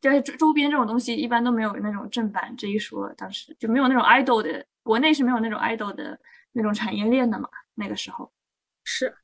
[0.02, 3.08] 但是周周边这种东西一般都没有那种正版这一说。
[3.14, 6.20] 当时就没有那种 idol 的，国内是没有那种 idol 的
[6.52, 7.48] 那种产业链的嘛？
[7.76, 8.30] 那个时候
[8.84, 9.16] 是。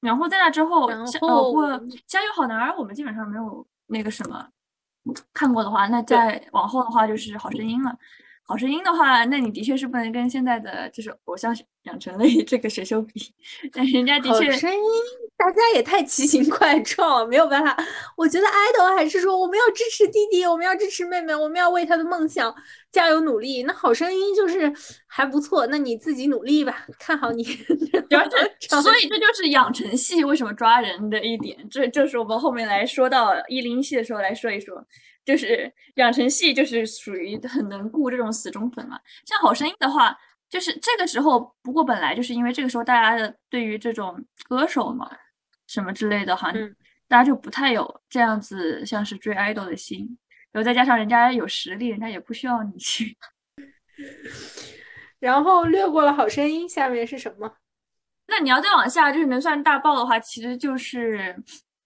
[0.00, 1.68] 然后在那之后，然后过
[2.06, 4.48] 《加油好男儿》，我们基本上没有那个什么
[5.32, 7.98] 看过的话，那再往后的话就是《好声音》了。
[8.48, 13.20] 好声音的话，那你的确是不能跟现在的就是偶像养成类 这个选秀比，
[13.70, 14.50] 但人家的确。
[14.50, 14.80] 好声音，
[15.36, 17.76] 大家也太奇形怪状，没有办法。
[18.16, 22.54] 我觉得 idol 还是说我们要支持弟弟，我们要支持妹妹，我们要为他的梦想
[22.90, 23.64] 加油努力。
[23.64, 24.72] 那好声音就是
[25.06, 27.44] 还不错，那你自己努力吧，看好你。
[27.44, 34.82] 所以这就是养成系为什么抓人的一点，这就是我们后面来说到一零一系的时候来说一说。
[35.28, 38.98] 就是养成系，就是属于很能顾这种死忠粉嘛。
[39.26, 40.16] 像好声音的话，
[40.48, 45.06] 就是这个时候，不过本来就是因为这个时候大家的对于这种歌手嘛，
[45.66, 46.50] 什么之类的哈，
[47.06, 50.18] 大家就不太有这样子像是追 idol 的心。
[50.50, 53.14] 然后再加上人家有实力，人家也不需要你去。
[55.20, 57.58] 然后略过了好声音，下面是什么？
[58.28, 61.36] 那你要再往下，就是能算大爆的话，其实就是。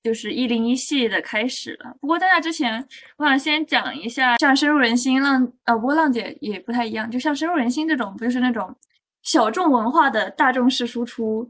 [0.02, 1.96] 就是一零一系列的开始了。
[2.00, 2.84] 不过在那之前，
[3.16, 7.08] 我想先讲一下，像深入人心浪，呃，不过浪姐也不太一样。
[7.08, 8.74] 就像深入人心这种，不就是那种
[9.22, 11.48] 小众文化的大众式输出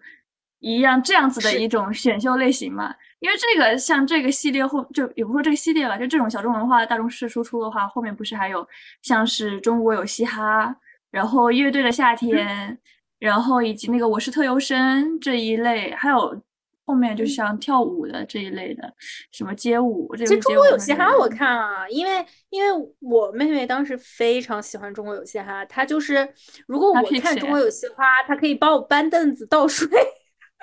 [0.59, 2.95] 一样，这样子的一种选秀类型嘛？
[3.21, 8.69] 因为这个像这个系列后，就也不说这个系列吧，就这种小众文化大众式输出的话，后面不是还有
[9.01, 10.77] 像是中国有嘻哈，
[11.11, 12.79] 然后乐队的夏天，
[13.19, 16.39] 然后以及那个我是特优生这一类，还有。
[16.85, 18.93] 后面就像跳舞的这一类的，
[19.31, 20.13] 什么街舞。
[20.17, 26.29] 其实中国有嘻哈我看啊，因为因为我妹妹当时非常喜欢中国有嘻哈，她就是
[26.67, 29.89] 如果我看中国有嘻哈，她可以帮我搬凳子、倒水、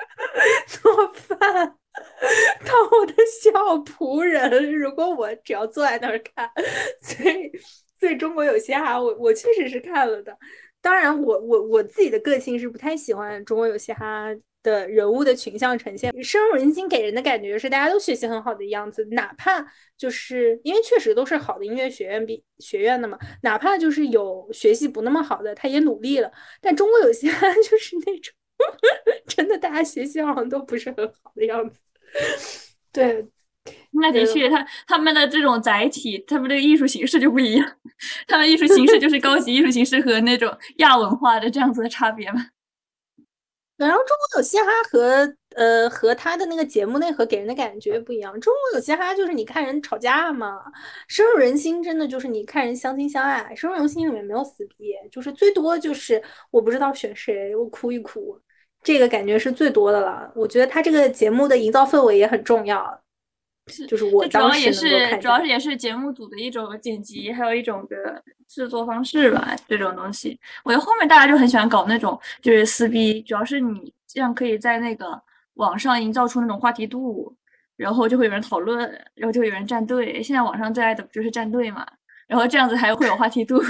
[0.68, 4.74] 做饭，当我的小仆人。
[4.74, 6.52] 如果我只要坐在那儿看，
[7.02, 7.52] 所以
[7.98, 10.38] 所以中国有嘻哈，我我确实是看了的。
[10.82, 14.28] 当然，我我我自己的个性是不太喜欢中国有嘻哈。
[14.62, 19.66] 的人物的群像呈现，深入人心，给人的感觉是大家都学习很好的样子，哪怕
[19.98, 26.32] 就是因为确实都是好的音乐学院毕学院的嘛，哪怕就是有学习不那么好的，他也努力了。
[26.62, 27.28] 但中国有些
[27.70, 28.34] 就是那种
[29.28, 31.80] 真的，大家学习好像都不是很好的样子。
[32.92, 33.26] 对，
[33.92, 37.78] 那的确，他他们的这种载体，他们的艺术形式就不一样，
[38.28, 42.48] 他们艺术形式就是高级艺术形式和那种亚文化的这样子的差别嘛。
[43.88, 48.40] 然后中国有嘻哈和呃，和他的那个节目内核给人的感觉不一样。
[48.40, 50.62] 中国有嘻哈就是你看人吵架嘛，
[51.08, 53.56] 深入人心真的就是你看人相亲相爱。
[53.56, 58.40] 深入人心里面没有死逼，就是最多就是我不知道选谁，我哭一哭，
[58.84, 60.32] 这个感觉是最多的了。
[60.36, 63.02] 我觉得他这个节目的营造氛围也很重要。
[63.88, 69.56] 就是我主要也是主要是也是节目组的一种剪辑，还有一种的制作方式吧。
[69.68, 75.22] 这种东西，我觉得后面大家就很喜欢搞那种就是撕逼，主要是你这样可以在那个
[75.56, 77.36] 网上营造出那种话题度，
[77.78, 78.80] 然后就会有人讨论，
[79.16, 80.22] 然后就会有人站队。
[80.22, 81.86] 现在网上最爱的不就是站队嘛？
[82.28, 83.62] 然后这样子还会有话题度，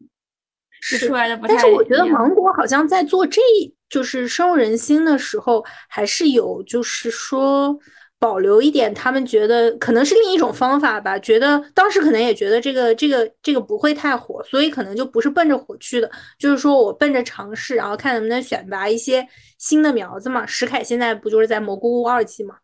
[0.80, 1.54] 是出来的不太。
[1.54, 3.40] 但是我觉得芒果好像在做这
[3.88, 7.78] 就是深入人心的时候，还是有就是说。
[8.20, 11.18] 保留一点，他们觉得可能是另一种方法吧。
[11.18, 16.10] 觉得当时可能也觉得这个这个这个不会太火，所以可能就不是奔着火去的。
[16.38, 19.26] 就是说我奔着尝试，然后看能不能选拔一些
[19.58, 20.44] 新的苗子嘛。
[20.44, 22.56] 石凯现在不就是在蘑菇屋二期嘛？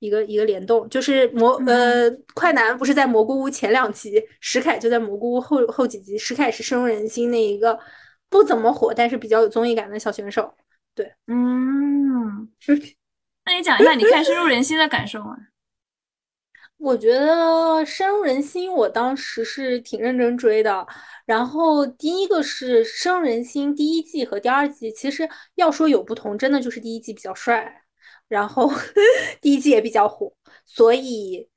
[0.00, 6.18] 一个一个联动，就是蘑呃快男不是在蘑菇屋前两集，石凯就在蘑菇屋后后几集。
[6.18, 7.78] 石凯是深入人心那一个
[8.28, 10.52] 不怎么火，但是比较有综艺感的小选手。
[10.96, 12.48] 对，嗯。
[13.50, 15.36] 那你讲一下你看深入人心的感受吗？
[16.78, 20.86] 我觉得深入人心，我当时是挺认真追的。
[21.26, 27.82] 然后第一个是深入人心第一季和第二季，其实要说有不同，真的就是第一季比较帅，
[28.28, 28.70] 然后
[29.42, 30.32] 第一季也比较火，
[30.64, 31.48] 所以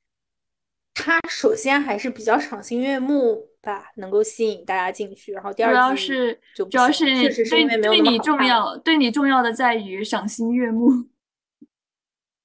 [0.94, 5.32] 他首先还是比较赏心悦目吧，能够吸引大家进去。
[5.32, 7.06] 然后第二季主要是主要是
[7.46, 10.90] 对对你重要，对你重要的在于赏心悦目。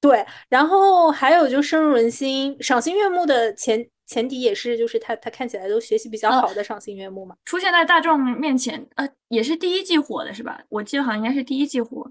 [0.00, 7.34] 对，然后还有就深入人心、赏心悦目的前前提也是，就是他他看起来都学习比较好的赏心悦目嘛。
[7.44, 10.60] 出现在大众面前，呃，也是第一季火的是吧？
[10.68, 12.08] 我记得好像应该是第一季火，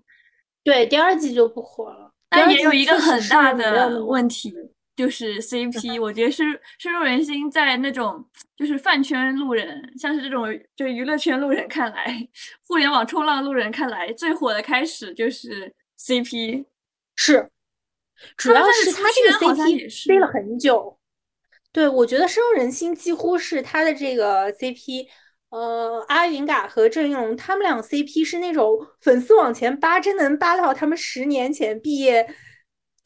[0.66, 2.12] 对，第二季就不火了。
[2.30, 4.54] 但也有一个很大的问题，
[4.98, 6.44] 就是 CP，我觉得是
[6.78, 8.22] 深入人心，在那种
[8.58, 10.46] 就是饭圈路人，像是这种
[10.76, 12.28] 就娱乐圈路人看来，
[12.68, 16.66] 互联网冲浪路人看来，最火的开始就是 CP，
[17.16, 17.50] 是。
[18.36, 20.98] 主要是他这个 CP 飞了很久，
[21.72, 25.08] 对我觉得深入人心几乎是他的这个 CP，
[25.50, 32.28] 呃，阿云嘎和郑云龙他们俩 CP 是那种粉丝往前扒，真能扒到他们十年前毕业。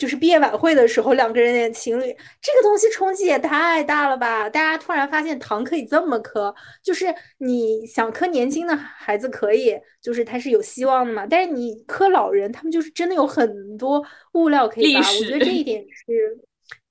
[0.01, 2.11] 就是毕业晚会的时候，两个人演情侣，
[2.41, 4.49] 这个东西冲击也太大了吧！
[4.49, 11.27] 大家突然发现糖可以这么磕，就是你想磕年轻的孩子可以，就是他是有希望的嘛。
[11.27, 15.01] 但是你磕老人，他们就是真的有很多物料可以扒。
[15.01, 16.39] 我觉得这一点是，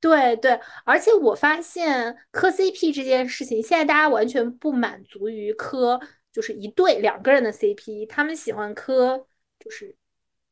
[0.01, 0.61] 对对。
[0.85, 5.99] 而且我发现磕 CP 这件事情，现在大家完全不满足于磕，
[6.33, 9.27] 就是一对两个人的 CP，他们喜欢磕，
[9.59, 9.97] 就是。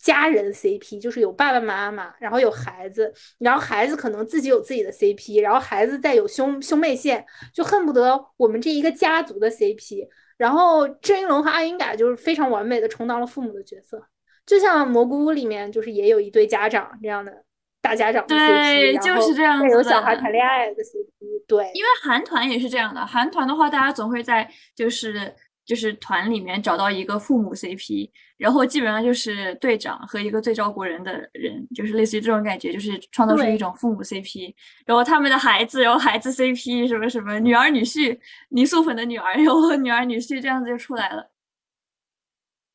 [0.09, 10.09] 家人 CP 就是有爸爸妈妈，然后有孩子，然后孩子可能自己有自己的 CP，然后孩子再有兄兄妹线，就恨不得我们这一个家族的 CP。
[10.39, 14.03] 然后郑云龙和阿云嘎就是非常完美的充当了父母的角色，
[14.47, 17.45] 就像蘑菇屋里面就是也有一对家长这样的
[17.83, 21.45] 大家长的 CP，就是这样子有小孩谈恋爱的 CP。
[21.47, 25.35] 对，因为韩团也是这样的，韩团的话大家总会在就是。
[25.69, 34.55] 就是团里面找到一个父母 CP，然后基本上就是队长和一个最照顾人的人，就是类似于这种感觉，就是创造出一种父母 CP。
[34.87, 41.31] 然后他们的孩子，然后孩子 CP 什么什么，女儿女婿，泥塑粉的女儿，然后女儿女婿这样子就出来了。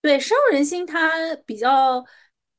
[0.01, 2.05] 对，深入人心，他比较。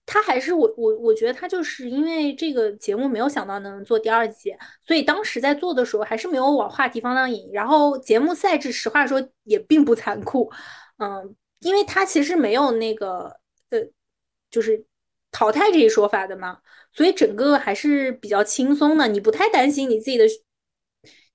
[0.06, 4.54] 他还是我我我觉得他就是因为这个节目没有想到能做第二季，
[4.86, 7.50] 所以当时在做的时候还是没有往话题方向引。
[7.52, 10.50] 然后节目赛制实话说也并不残酷，
[10.98, 13.40] 嗯，因为他其实没有那个
[13.70, 13.80] 呃，
[14.50, 14.84] 就是
[15.32, 16.58] 淘汰这一说法的嘛，
[16.92, 20.26] 所以整个还是比较轻松的，你不太担心你自己的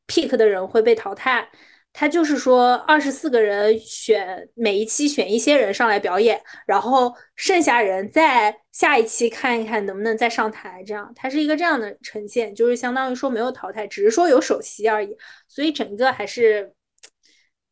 [0.08, 1.50] pick 的人会被淘汰。
[1.92, 15.14] 他就是说，二十四个人选每一期选一些人上来表演，然后剩下人在下一期看一看能不能再上台，这样它是一个这样的呈现，就是相当于说没有淘汰，只是说有首席而已，
[15.48, 16.74] 所以整个还是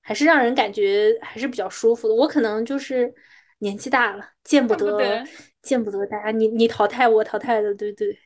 [0.02, 2.16] 还是让人感觉还是比较舒服的。
[2.16, 3.14] 我可能就是
[3.60, 5.24] 年纪大了，见不得
[5.62, 8.18] 见不得大家你你淘汰我淘汰的，对对。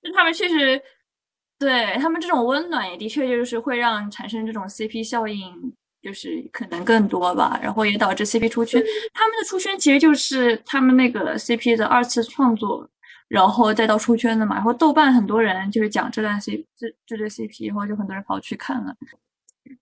[0.00, 0.82] 那他们确实。
[1.60, 5.54] 对他们这种温暖也的确就是会让产生这种 CP 效应，
[6.00, 8.82] 就是可能更多吧，然后也导致 CP 出圈。
[9.12, 12.88] 他们的出圈其实就是他们那个 CP 的二次创作，
[13.28, 14.54] 然后再到出圈的嘛。
[14.56, 18.96] 然后豆瓣很多人就是讲这段 C 这这对 CP，然后就很多人跑去看了。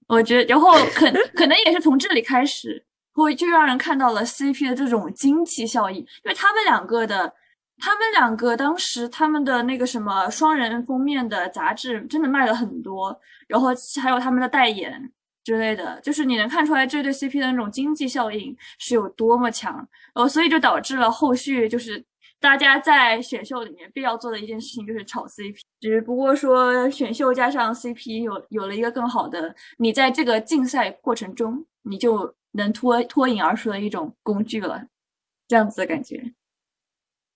[0.08, 7.32] 我觉得，然后可可能也是从这里开始，会就让人看到了 CP 的这种经济效益，因为他们两个的，
[7.78, 13.68] 他们两个当时他们的那个什么双人封面的杂志真的卖了很多，然后
[14.02, 15.12] 还有他们的代言
[15.44, 22.04] 之类的，就是你能看出来这对 CP 的那种经济效应是有多么强，呃所以就导致了后续就是
[22.40, 32.34] 大家在选秀里面必要做的一件事情就是炒 CP，只不过说选秀加上 CP 有有了一个更好的，你在这个竞赛过程中你就。
[32.52, 34.82] 能脱脱颖而出的一种工具了，
[35.46, 36.32] 这样子的感觉。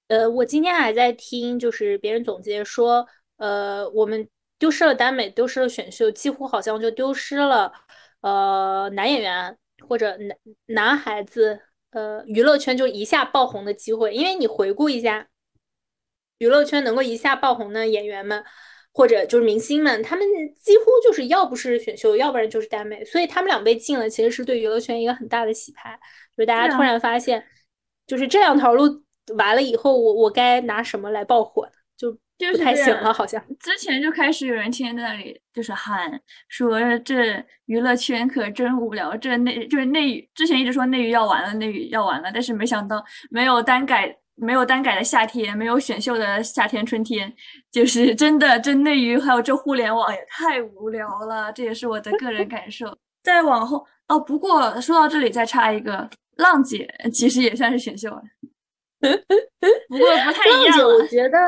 [0.09, 4.29] 呃，我今天还在听，就是别人总结说，呃，我们
[4.59, 7.73] 丢失了耽美，丢失了选秀，几乎好像就丢失了
[8.21, 9.57] 呃男演员
[9.89, 10.37] 或者男
[10.67, 14.15] 男孩子，呃，娱乐圈就一下爆红的机会。
[14.15, 15.29] 因为你回顾一下，
[16.39, 18.45] 娱乐圈能够一下爆红的演员们。
[18.95, 20.27] 或者就是明星们，他们
[20.61, 25.99] 几乎就是要不是选秀，要不然就是耽美，所以他们俩被禁了，其实是对娱乐圈一个很大的洗牌。
[26.37, 27.43] 就是大家突然发现，
[28.07, 29.03] 就是这两条路
[29.37, 31.73] 完了以后，我我该拿什么来爆火呢？
[32.39, 33.41] 就是太行了，好像。
[33.61, 44.19] 之前就开始有人天天在那里就是喊说这娱乐圈可真无聊，这内就是内娱之前一直说内娱要完了，内娱要完了，但是没想到没有单改。
[44.35, 47.33] 没有单改的夏天，没有选秀的夏天、春天，
[47.71, 52.97] 就是真的，这内娱还有这互联网也太无聊了，这也是我的个人感受。
[53.23, 58.11] 再往后哦，不过说到这里再插一个，浪姐其实也算是选秀，
[59.89, 60.89] 不过不太一样。
[60.89, 61.39] 我觉得，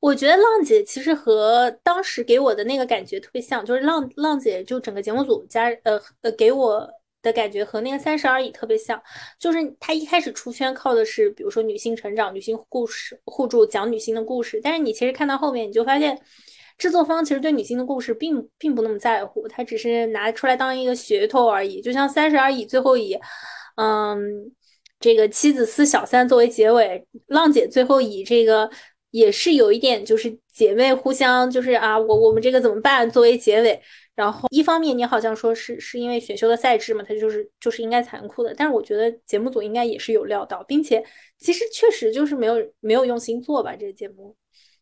[0.00, 6.90] 我觉得浪姐其实和当时给我的那个感觉特别像，就是浪浪姐就整个节目组加呃呃给我。
[7.24, 9.02] 的感觉和那个三十而已特别像，
[9.38, 14.60] 就是他一开始出圈靠的是，比如说女性成长、女性故事互助，讲女性的故事。
[14.62, 16.20] 但是你其实看到后面，你就发现
[16.76, 21.80] 制作方其实对女性的故事并并不那么在乎，他只是拿出来当一个噱头而已。
[21.80, 23.18] 就像三十而已最后以，
[23.76, 24.52] 嗯，
[25.04, 28.70] 这个妻子撕小三作为结尾，浪姐最后以这个
[29.10, 33.78] 也是有一点就是姐妹互相就是啊，我我们这个怎么办作为结尾。
[34.14, 38.54] 然后一方面，你好像说是是因为选秀的赛制嘛，它就是就是应该残酷的。
[38.56, 41.04] 但是我觉得节目组应该也是有料到，并且
[41.36, 44.34] 其实确实就是没有没有用心做吧这个节目。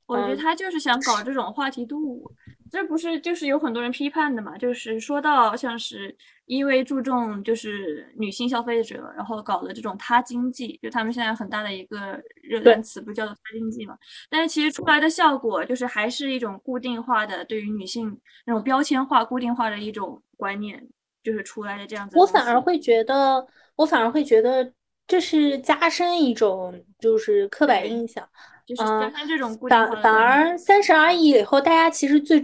[0.06, 2.30] 我觉得他就是想搞这种话题度，
[2.72, 4.56] 这不是就是有很多人批判的嘛？
[4.56, 6.16] 就是说到像是
[6.46, 13.94] 因为注重就是女性消费者，然后搞的这种他经济，就他们现在很大的一个热单词不叫做他经济嘛？
[14.30, 20.82] 但是其实出来的效果就是还是一种固定化的对于女性那种标签化、固定化的一种观念，
[21.22, 22.18] 就是出来的这样子。
[22.18, 23.46] 我反而会觉得，
[23.76, 24.72] 我反而会觉得
[25.06, 28.26] 这是加深一种就是刻板印象。
[28.64, 28.82] 就是
[29.26, 32.40] 这种固反反而三十而已以后，大家其实最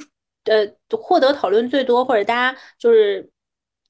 [0.49, 3.29] 呃获得讨论最多，或者大家就是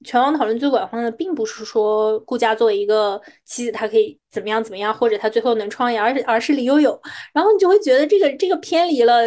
[0.05, 6.99] 全网讨论最广泛的，并不是说顾佳作为一个妻子，她可以怎么样怎么样，或者她最后能创业，而是而是李悠悠。
[7.33, 9.23] 然后你就会觉得这个这个偏离了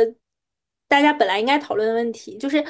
[0.89, 2.37] 大家本来应该讨论的问题。
[2.39, 2.65] 就是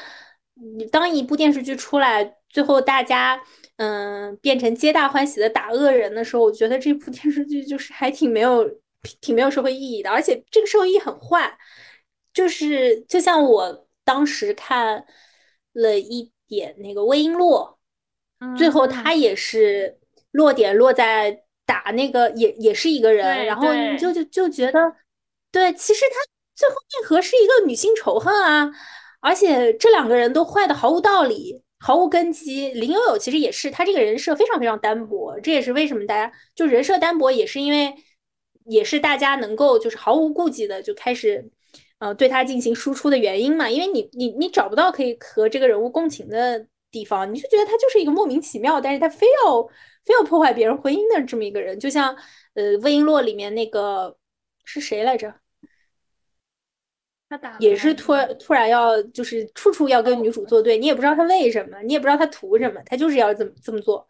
[0.76, 3.40] 你当一部电视剧出来，最后大家
[3.76, 8.68] 嗯变成皆大欢喜的打恶人的时候，我觉得这部电视剧就是还挺没有。
[9.20, 11.58] 挺没有社会意义的，而且这个社会意义很坏，
[12.32, 15.04] 就是就像我当时看
[15.72, 19.98] 了一点那个魏璎珞，最后他也是
[20.30, 24.94] 落点落在打那个也也是一个人，然后你就就就觉得，
[25.50, 26.16] 对，其实他
[26.54, 28.70] 最后内核是一个女性仇恨啊，
[29.20, 32.70] 而且这两个人都坏的毫无道理，毫无根基。
[32.72, 37.94] 林有有其实也是，他这个人设非常非常单薄，这也是为什么大家就人设单薄，也是因为。
[38.64, 41.50] 也是大家能够就是毫无顾忌的就开始，
[42.02, 43.70] 呃，对他进行输出的原因嘛？
[43.70, 49.62] 因为你你你找不到可以和这个人物共情的地方，你就觉得他就是一个莫名其妙，但是他非要
[50.04, 51.78] 非要破坏别人婚姻的这么一个人。
[51.78, 52.12] 就像
[52.54, 54.16] 呃，魏璎珞里面那个
[54.64, 55.32] 是谁来着？
[57.28, 64.04] 他打也是突然突然要就是处处要跟女主作对，你也不知道他为什么，你也不知道他图什么，他就是要这么这么做。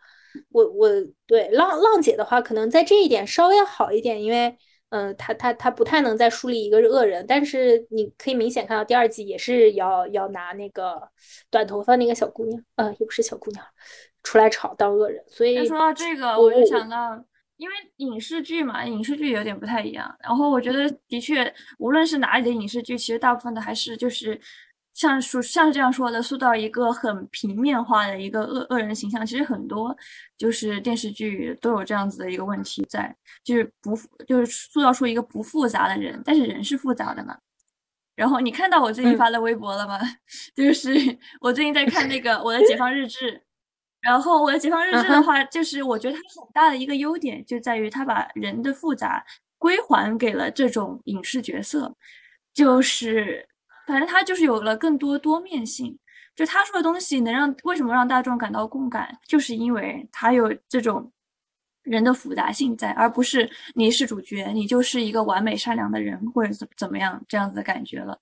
[0.49, 0.89] 我我
[1.27, 4.57] 对浪浪姐的话，可能在这一点稍微好一点，因为
[4.93, 11.01] 嗯，他他他不太能再树立一个恶人，但是你可以明显看到第二季也是要要拿那个
[11.51, 13.65] 短头发那个小姑娘，呃，也不是小姑娘，
[14.23, 15.25] 出来炒当恶人。
[15.27, 17.25] 所以说到这个，我就想到，
[17.57, 20.15] 因为影视剧嘛，影视剧有点不太一样。
[20.21, 24.39] 然后我觉得的确，无论是哪里的影视剧，其实大部分的还是就是。
[24.95, 29.97] 像说像是这样说的，塑造一个很平面化的一个恶恶人形象，其实很多
[30.37, 37.37] 就是电视剧都有这样子的一个问题在，就是不就是塑造出一个不复杂的人，但是人是复杂的嘛。
[38.15, 39.99] 然后你看到我最近发的微博了吗？
[40.55, 40.93] 就是
[41.41, 43.33] 我最近在看那个《我的解放日志》，
[44.03, 49.25] 然后我的解放日志的话，就是我觉得它很大的一个优点就在于它把人的复杂
[49.57, 51.97] 归还给了这种影视角色，
[52.53, 53.49] 就是
[53.87, 55.99] 反正它就是有了更多多面性。
[56.35, 61.13] 就他说的东西能让为什么让大众感到共感，就是因为他有这种
[61.83, 68.19] 人的复杂性在，而不是你是主角，你就是一个完美善良的人或者怎怎么样这样子的感觉了。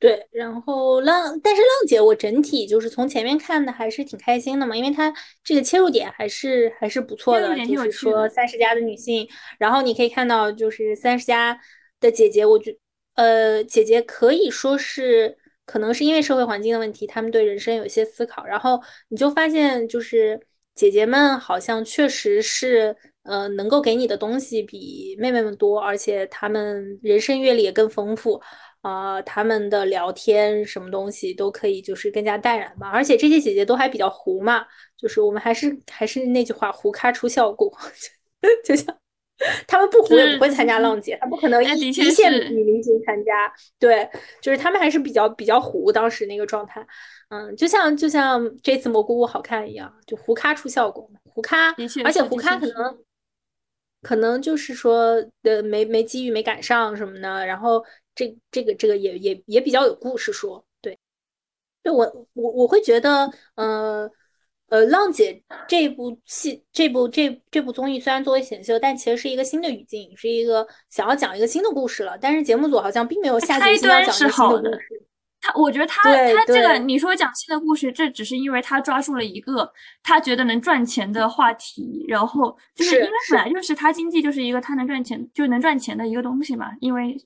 [0.00, 9.28] 对，然后浪，但是浪姐我整体就是从前面看的还是挺开心的嘛，因为她这个切入点还是还是不错的，就是说三十加的女性，
[9.60, 11.56] 然后你可以看到就是三十加
[12.00, 12.76] 的姐姐，我觉
[13.18, 20.40] 呃姐姐可以说是可能是因为社会环境的问题，她们对人生有些思考，然后你就发现就是
[20.74, 28.40] 姐姐们好像确实是呃能够给你的东西比妹妹们多，而且她们人生阅历也更丰富。
[28.80, 32.88] 啊，他们的聊天什么东西都可以，就是更加淡然吧。
[32.88, 34.64] 而且这些姐姐都还比较糊嘛，
[34.96, 37.76] 就是我们还是还是那句话，糊咖出效果。
[38.64, 38.86] 就像
[39.66, 43.52] 他们不糊也不会参加浪姐，他不可能一一线女明星参加。
[43.78, 44.08] 对，
[44.40, 46.86] 就是他们还是比较比较糊，当时那个状态。
[47.30, 51.74] 嗯，就像就像这次蘑菇屋好看一样，就糊咖出效果，糊咖，
[52.04, 52.98] 而且糊咖可能
[54.02, 57.84] 可能就是说呃没没机遇没赶上什么的，然后。
[58.18, 60.98] 这这个这个也也也比较有故事说，对，
[61.84, 64.10] 对我我我会觉得，呃
[64.68, 72.16] 呃，浪姐这部戏这部这这部综艺虽然作为选秀，但其实是一个新的语境，是一个想要讲一个新的故事了。
[72.20, 75.02] 但是节目组好像并没有下决心要讲新的故事。
[75.40, 87.16] 他我觉得他他这个你说讲新的故事，这只是因为他抓住了一个他觉得能赚钱的话题，然后就是因为本来就是他经济就是一个他能赚钱就能赚钱的一个东西嘛，因为。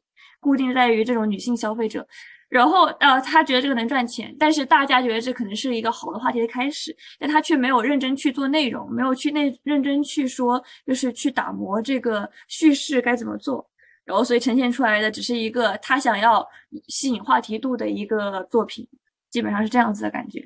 [0.44, 2.04] 固定在于这种女性消费者，
[2.52, 13.66] 然后呃，他觉得这个能赚钱，但是大家觉得这可能是一个好的话题的开始，但他却没有认真去做内容，没有去那认真去说，就是去打磨这个叙事该怎么做，
[14.04, 16.46] 然后所以呈现出来的只是一个他想要
[16.88, 18.86] 吸引话题度的一个作品，
[19.30, 20.44] 基本上是这样子的感觉。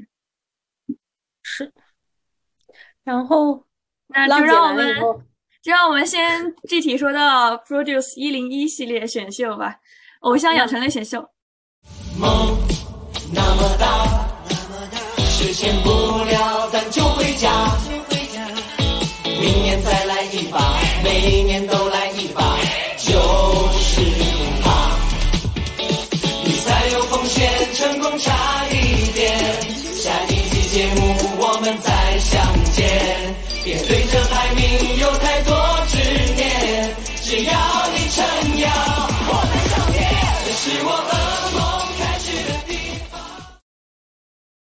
[1.42, 1.72] 是，
[3.02, 3.66] 然后
[4.14, 4.94] 那就让我们。
[5.62, 9.80] 就让我们先具体说到 Produce 一零一系列选秀吧，
[10.20, 11.28] 偶像养成类选秀。
[12.18, 12.56] 梦
[13.30, 14.26] 那么大，
[15.28, 17.50] 实现不了咱就回家。
[19.38, 20.58] 明年再来一把，
[21.04, 21.95] 每年都来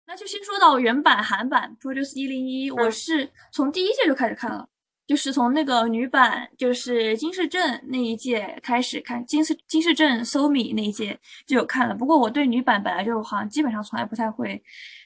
[0.10, 4.68] 那就先说到原版韩版《Produce 一零一》，我是从第一届就开始看了，
[5.06, 11.94] 就是从那个女版，就是金世正那一届开始看，金世金世正 Somi 那一届就有看了。
[11.94, 14.60] 不过我对女版本来就好像基本上从来不太会，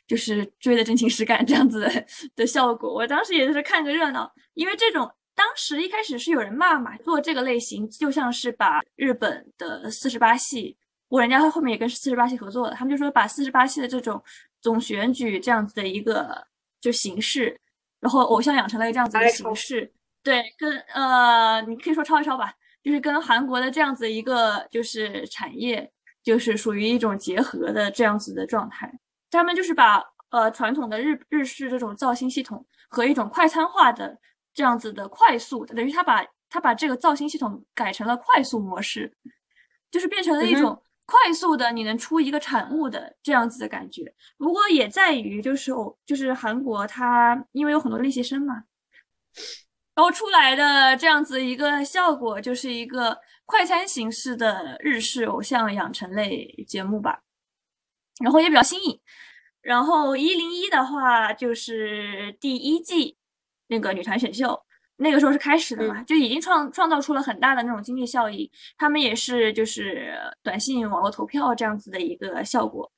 [0.07, 1.85] 就是追的真情实感这样子
[2.33, 2.93] 的效果。
[2.93, 5.11] 我当时也是看个热闹，因为这种。
[5.35, 10.77] 当时一开始是有人骂嘛，做这个类型就像是把日本的四十八系，
[11.09, 14.23] 我人家后面也跟四十八系合作了，他们就说把四十八系的这种
[14.63, 16.47] 总选举这样子的一个
[16.81, 17.55] 就形式，
[17.99, 19.93] 然后偶像养成了这样子的形式，
[20.23, 22.51] 对，跟呃你可以说抄一抄吧，
[22.81, 25.91] 就是跟韩国的这样子一个就是产业，
[26.23, 28.91] 就是属于一种结合的这样子的状态，
[29.29, 30.01] 他们就是把
[30.31, 34.17] 呃传统的日日式这种造星系统和一种快餐化的。
[34.55, 39.11] 这样子的快速，等于他把他把这个造星系统改成了快速模式，
[39.89, 44.13] 就是变成了一种快速的你能出一个产物的这样子的感觉。
[44.37, 48.63] 不过也在于就是哦，就是韩国它因为有很多练习生嘛，
[49.95, 57.21] 然后出来的这样子一个效果就是一个快餐形式的日式偶像养成类节目吧，
[58.21, 58.99] 然后也比较新颖。
[59.61, 63.17] 然后一零一的话就是第一季。
[63.67, 64.61] 那个女团选秀，
[64.97, 68.49] 那个时候是开始的嘛，就已经创创造出了很大的那种经济效益。
[68.77, 70.13] 他们也是就是
[70.43, 72.89] 短信网络投票这样子的一个效果。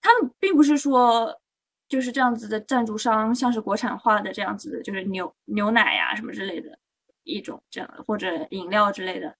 [0.00, 1.36] 他们并不是说
[1.88, 6.78] 就是这样子的赞助商，像是国产化的这样子的，就是牛牛奶呀什么之类的
[7.24, 9.34] 一种这样或者饮料之类的。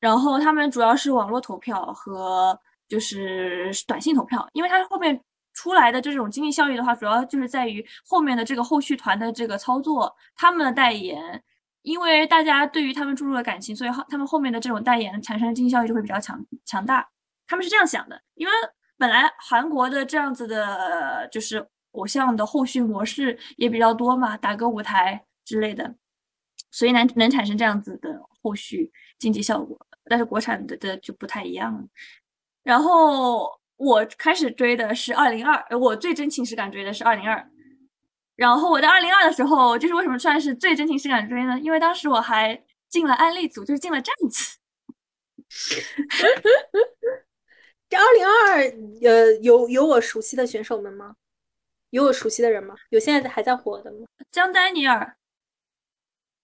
[0.00, 2.58] 然后他们主要是网络投票和
[2.88, 5.20] 就是短信投票，因为它后面。
[5.52, 11.42] 出来的这种经济效益的话，主要就是在于后面的这个后续团的这个操作，他们的代言，
[11.82, 17.08] 因为大家对于他们注入了感情，所以后他们后面的这种代言产生的经济效益就会比较强强大。
[17.46, 18.52] 他们是这样想的，因为
[18.96, 25.94] 本来韩国的这样子的，就是偶像的后续模式也比较多嘛，打歌舞台之类的，
[26.70, 29.76] 所以能能产生这样子的后续经济效果。
[30.04, 31.88] 但是国产的的就不太一样。
[32.62, 37.50] 然后我开始追的是二零二，我最真情实感追的是二零二。
[38.36, 41.58] 然后我在二零二的时候，就是为什么算是最真情实感追呢？
[41.60, 44.58] 因为当时我还进了案例组，就是进了站子。
[47.88, 48.58] 这二零二
[49.02, 51.16] 呃，有有我熟悉的选手们吗？
[51.88, 52.74] 有我熟悉的人吗？
[52.90, 54.06] 有现在还在火的吗？
[54.30, 55.16] 江丹尼尔，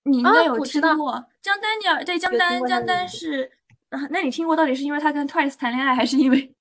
[0.05, 1.26] 你应该有听过。
[1.43, 3.53] 江丹尼尔对江丹，江丹是
[3.91, 4.57] 啊，那你听过？
[4.57, 6.53] 到底是因为他跟 Twice 谈恋爱，还是因为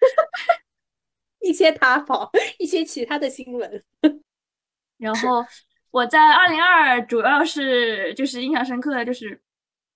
[1.40, 3.84] 一些塌房，一些其他的新闻？
[4.98, 5.44] 然后
[5.90, 9.40] 我在二零二主要是就是印象深刻的就是。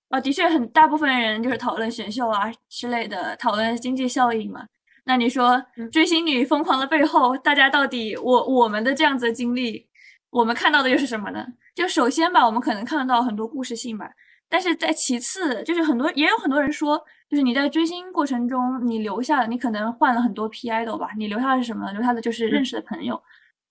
[0.09, 4.63] 哦，的确，很大部分人就是讨论选秀啊之类的，讨论经济效益嘛。
[5.05, 9.89] 那你说追星女疯狂的背后，大家到底我我们的这样子的经历，
[10.29, 11.43] 我们看到的又是什么呢？
[11.73, 14.07] 就首先吧，我们可能看得到很多故事性吧。
[14.49, 16.97] 但是在其次，就是很多也有很多人说，
[17.29, 21.91] 就是你在追星过程中，你留下了，你可能换了很多 P idol 吧，你留下的是什么？
[21.91, 23.21] 留下的就是认识的朋友。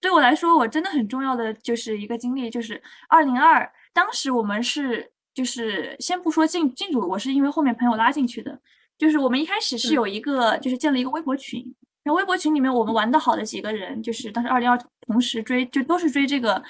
[0.01, 5.11] 对我来说，我真的很重要的就是一个经历，就是二零二，当时我们是。
[5.35, 8.57] 就是先不说进进组，我是因为后面朋友拉进去的。
[8.97, 11.61] 就是我们一开始是有一个，就是建了一个微博群，
[12.05, 16.63] 然后微博群里面我们玩的好的几个人，就是当时二零二同时追，就都是追这个，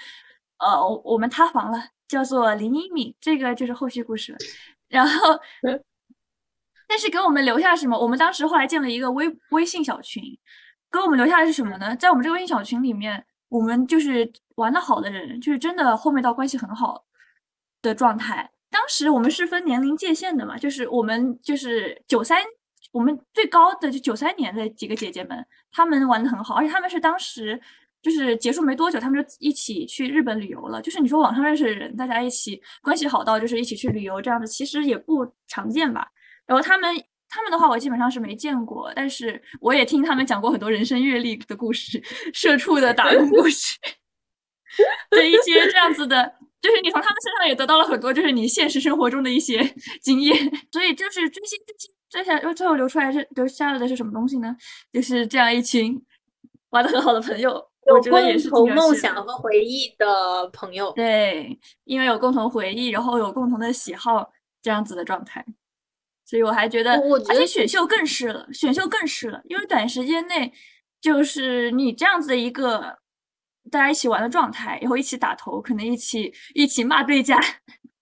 [0.57, 1.79] 呃，我们塌房了，
[2.09, 4.37] 叫做林一敏，这个就是后续故事。
[4.89, 5.39] 然后，
[6.87, 7.99] 但是给我们留下什么？
[7.99, 10.23] 我们当时后来建了一个微微信小群，
[10.93, 11.97] 给我们留下的是什么呢？
[11.97, 17.05] 在我们这个微信小群里面，我们就是玩的好的人，就是真的后面到关系很好
[17.83, 18.51] 的状态。
[18.71, 22.39] 当时我们是分年龄界限的嘛，就是我们就是九三，
[22.93, 27.61] 我们最高的就九三年的几个姐姐们，她们玩的很好，而且她们是当时
[28.05, 30.83] 就是结束没多久，他们就一起去日本旅游了。
[30.83, 36.07] 就是你说网上认识的人，大家一起关系好到就是一起去旅游这样子，其实也不常见吧。
[36.47, 36.95] 然后他们
[37.31, 42.03] 他们的话，我基本上是没见过，但是我也听他们讲过很多人生阅历的故事，
[42.35, 43.79] 社畜的打工故事
[45.11, 46.35] 的一些这样子的。
[46.61, 49.63] 就是你从他们身上也得到了很多，就是你现实生活中的一些
[50.01, 50.35] 经验。
[50.73, 54.57] 所以就是追星追星追下，最后留出来是留下来的是什么东西呢？
[54.91, 56.03] 就是这样一群
[56.71, 57.63] 玩的很好的朋友，
[57.93, 60.93] 我觉得也是共同梦想和回忆的朋友。
[60.93, 64.31] 对，因为有共同回忆，然后有共同的喜好，
[64.63, 65.45] 这样子的状态。
[66.25, 66.93] 所以我还觉得，
[67.29, 70.53] 而且选秀更是了，选秀更是了，因为短时间内
[71.01, 72.99] 就是你这样子的一个。
[73.71, 77.41] 大家一起玩的状态，然后一起打头，可能一起一起骂对家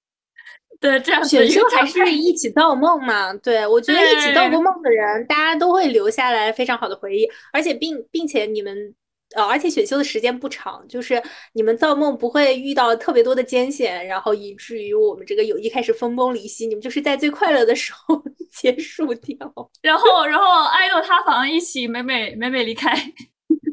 [0.80, 3.32] 对这样选秀还是一起造梦嘛？
[3.34, 8.92] 对，我 觉得一起造过梦的人，大家都会留下来非常好的回忆，而且并并且你们
[9.34, 11.22] 呃，而且选秀的时间不长，就是
[11.52, 19.36] 你们造梦不会遇到特别多的艰险，然后以至于我们这个友谊开始分崩离析，你们就是在最快乐的时候 结束掉，
[19.80, 22.92] 然后然后爱豆塌房，一起美美美美离开。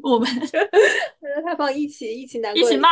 [0.02, 2.90] 我们爱豆塌房一起一起难过，一起骂，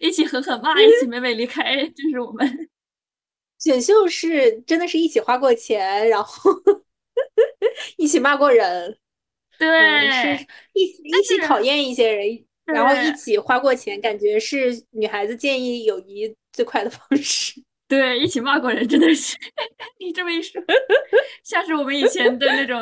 [0.00, 2.48] 一起狠狠骂，一起美美离开，就是我们。
[3.60, 6.50] 选秀是真的是一起花过钱，然后
[7.98, 8.96] 一起骂过人，
[9.60, 12.26] 对，是一一起讨厌一些人，
[12.64, 17.62] 然后一起花过钱，感觉是女孩子建议友谊最快的方式。
[17.86, 19.36] 对，一起骂过人，真的是
[20.00, 20.62] 你这么一说，
[21.44, 22.80] 像是我们以前的那种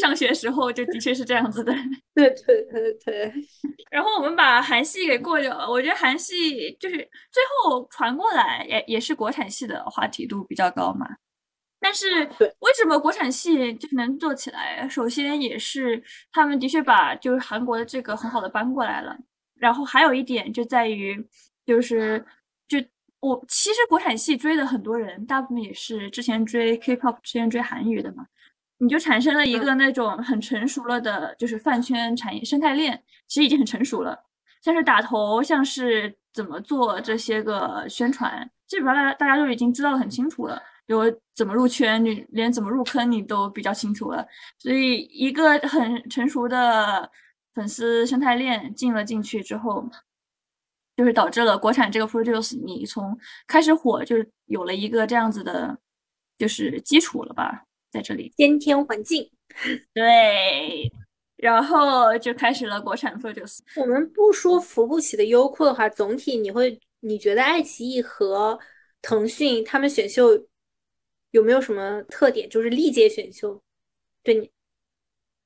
[0.00, 1.72] 上学时候，就的确是这样子的。
[2.14, 3.32] 对对对对。
[3.90, 11.06] 然后我们把韩系给过掉了，我觉得韩系就是最后传过来也也是国产系的话题度比较高嘛。
[11.82, 12.24] 但是
[12.60, 14.88] 为什么国产系就能做起来？
[14.88, 16.02] 首先也是
[16.32, 19.14] 他们的确把就是韩国的这个很好的搬过来了。
[19.56, 21.26] 然后还有一点就在于
[21.66, 22.24] 就是
[22.66, 22.78] 就。
[23.20, 28.26] 我其实国产戏追的很多人，大部分也是之前追 K-pop、之前追韩语的嘛，
[28.78, 34.24] 你就产生了一个那种很成熟了的，就是饭圈产业生态链，其实已经很成熟了。
[34.60, 40.60] 像是打头，像是怎么做这些个宣传，基本上大家大家都已经知道的很清楚了。
[40.92, 44.26] 有怎么入圈，你连怎么入坑你都比较清楚了。
[44.58, 47.10] 所以一个很成熟的
[47.54, 49.88] 粉丝生态链进了进去之后。
[50.94, 54.14] 就是导致了国产这个 produce 你从开始火就
[54.44, 55.76] 有了一个这样子的，
[56.36, 59.28] 就是基础了吧，在这里先天环境，
[59.94, 60.92] 对，
[61.38, 63.60] 然后就开始了国产 produce。
[63.76, 68.56] 我们不说扶不起的优酷的话，总体你会你觉得爱奇艺和
[69.00, 70.28] 腾讯他们选秀
[71.32, 72.48] 有没有什么特点？
[72.48, 73.60] 就是历届选秀，
[74.22, 74.50] 对你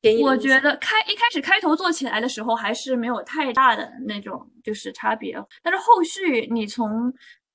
[0.02, 0.22] 给你？
[0.22, 7.12] 我觉得开一开始开头做起来的时候还是没有太大的那种就是差别，但是后续你从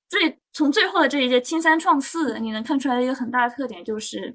[0.08, 4.34] 最从最后的这一届青三创四，你能看出来一个很大的特点就是，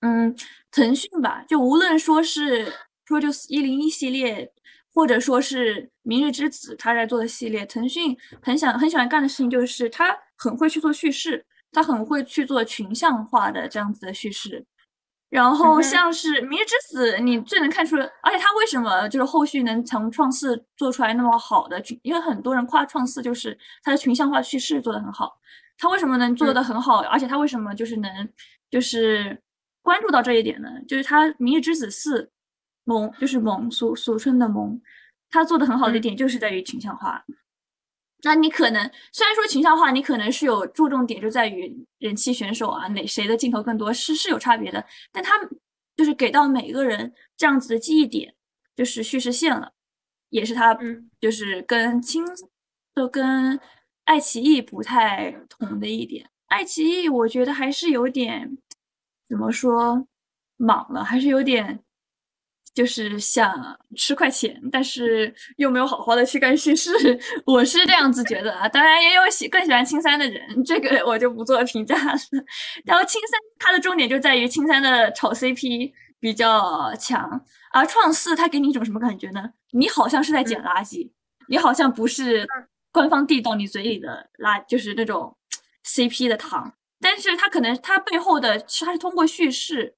[0.00, 0.34] 嗯，
[0.70, 2.72] 腾讯吧，就无论说是
[3.06, 4.50] Produce 一零一系列，
[4.92, 11.44] 或者说是明日之子他在做的系列，腾讯很想很喜欢干的事情就是他很会去做叙事。
[11.74, 14.64] 他很会去做群像化的这样子的叙事，
[15.28, 25.36] 然后像是《明日之子》，你最能看出，而且他为什么就是后续能从创四做出来那么好的群，因为很多人夸创四就是他的群像化叙事做得很好。
[25.76, 27.00] 他为什么能做得很好？
[27.00, 28.28] 而且他为什么就是能
[28.70, 29.36] 就是
[29.82, 30.68] 关注到这一点呢？
[30.86, 32.22] 就是他《明日之子四》
[32.84, 34.80] 萌，就是萌俗俗称的萌，
[35.30, 37.24] 他做的很好的一点就是在于群像化。
[38.24, 45.32] 那你可能虽然说群像化，你可能是有注重点，就在于人气选手啊，哪谁的镜头更多是是有差别的，但他
[45.96, 48.34] 就是给到每个人这样子的记忆点，
[48.74, 49.72] 就是叙事线了，
[50.30, 50.76] 也是他
[51.20, 52.24] 就是跟青
[52.94, 53.60] 就跟
[54.04, 56.28] 爱奇艺不太同的一点。
[56.46, 58.56] 爱奇艺我觉得还是有点
[59.28, 60.06] 怎么说
[60.56, 61.80] 莽了，还是有点。
[62.74, 66.90] 就是想吃快钱，但是又没有好好的去干叙事，
[67.46, 68.68] 我是这样子觉得啊。
[68.68, 72.12] 当然也有喜更喜欢青三的人，这个我就不做评价了。
[72.84, 77.40] 然后青三它的重点就在于青三的炒 CP 比较强，
[77.72, 79.50] 而创四它给你一种什么感觉呢？
[79.70, 81.08] 你好像是在捡垃圾，
[81.48, 82.44] 你好像不是
[82.90, 85.36] 官方递到你嘴里的垃，就是那种
[85.86, 89.94] CP 的糖，但是它可能它背后的它是通过叙事。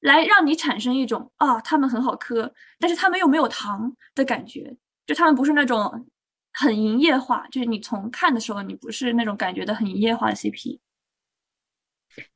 [0.00, 4.76] 来让你产生一种啊，他们很好磕，但是他们又没有糖的感觉，
[5.06, 6.06] 就他们不是那种
[6.52, 10.78] 很营业化，就是你从看的时候，你不是那种感觉的很营业化的 CP。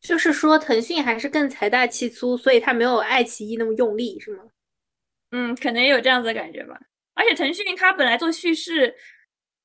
[0.01, 4.45] 就是说，腾讯还是更财大气粗，所以它没有爱奇艺那么用力，是吗？
[5.33, 6.79] 嗯，可能也有这样子的感觉吧。
[7.15, 8.95] 而且腾讯它本来做叙事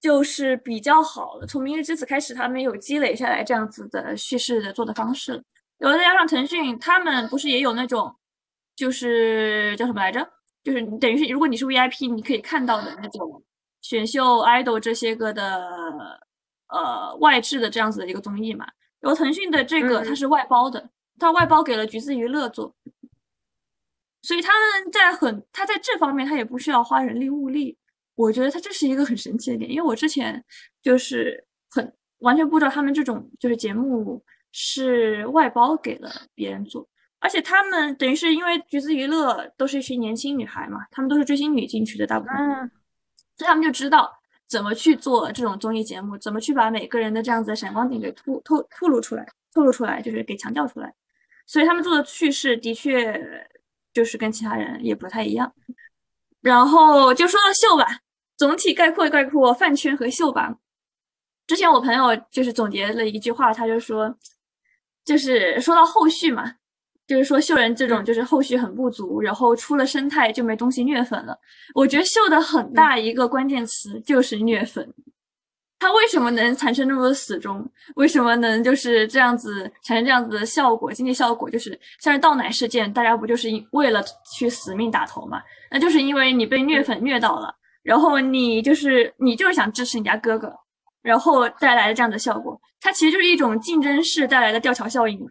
[0.01, 5.43] 就是比较好的，从明日之子开始，他们有积累下来这样子的叙事的做的方式。
[5.77, 8.15] 然后再加上腾讯，他们不是也有那种，
[8.75, 10.27] 就是叫什么来着？
[10.63, 13.41] 就是等于是，如果你是 VIP，你可以看到的那种
[13.81, 16.19] 选秀 idol 这些个的
[16.67, 18.67] 呃外置的这样子的一个综艺嘛。
[18.99, 22.75] 然后腾讯的这个它是外包的，它外包给了橘子娱乐做，
[24.23, 27.77] 所以他们在很他在这方面他也不需要花人力物力。
[28.15, 30.43] 我觉得他这是一个很神奇的点，因为我之前
[30.81, 34.21] 就是很完全不知道他们这种就是节目。
[34.59, 36.83] 是外包给了别人做，
[37.19, 42.35] 而且他们等于是因为橘子娱乐都是一群年轻女孩嘛，她们都是追星女进去的大部分，
[43.37, 44.11] 所以他们就知道
[44.47, 50.91] 怎么去做这种综艺节目，怎么去把每个人的这样子的闪光点给突透透露出来，透露出来就是给强调出来，
[51.45, 53.47] 所以他们做的叙事的确
[53.93, 55.53] 就是跟其他人也不太一样。
[56.41, 57.99] 然后就说到秀吧，
[58.35, 60.57] 总体概括概括饭圈和秀吧。
[61.45, 64.17] 之前我朋友就是总结了一句话，他就说。
[65.07, 66.43] 就是说到后续嘛，
[67.07, 71.39] 就是说秀人这种就是后续很不足，然后出了生态就没东西虐粉了。
[71.73, 74.93] 我觉得秀的很大一个关键词就是虐粉。
[75.79, 77.65] 他为什么能产生那么多死忠？
[77.95, 80.91] 为什么能就是这样子产生这样子的效果？
[80.91, 84.03] 经济效果就是像是倒奶事件，大家不就是为了
[84.35, 85.41] 去死命打头嘛？
[85.71, 90.51] 那就是因为你被虐粉虐到了，然后你就是你就是想支持你家哥哥。
[91.07, 95.29] 然后带来的这样的效果，它其实就是一种竞争式带来的吊桥效应嘛，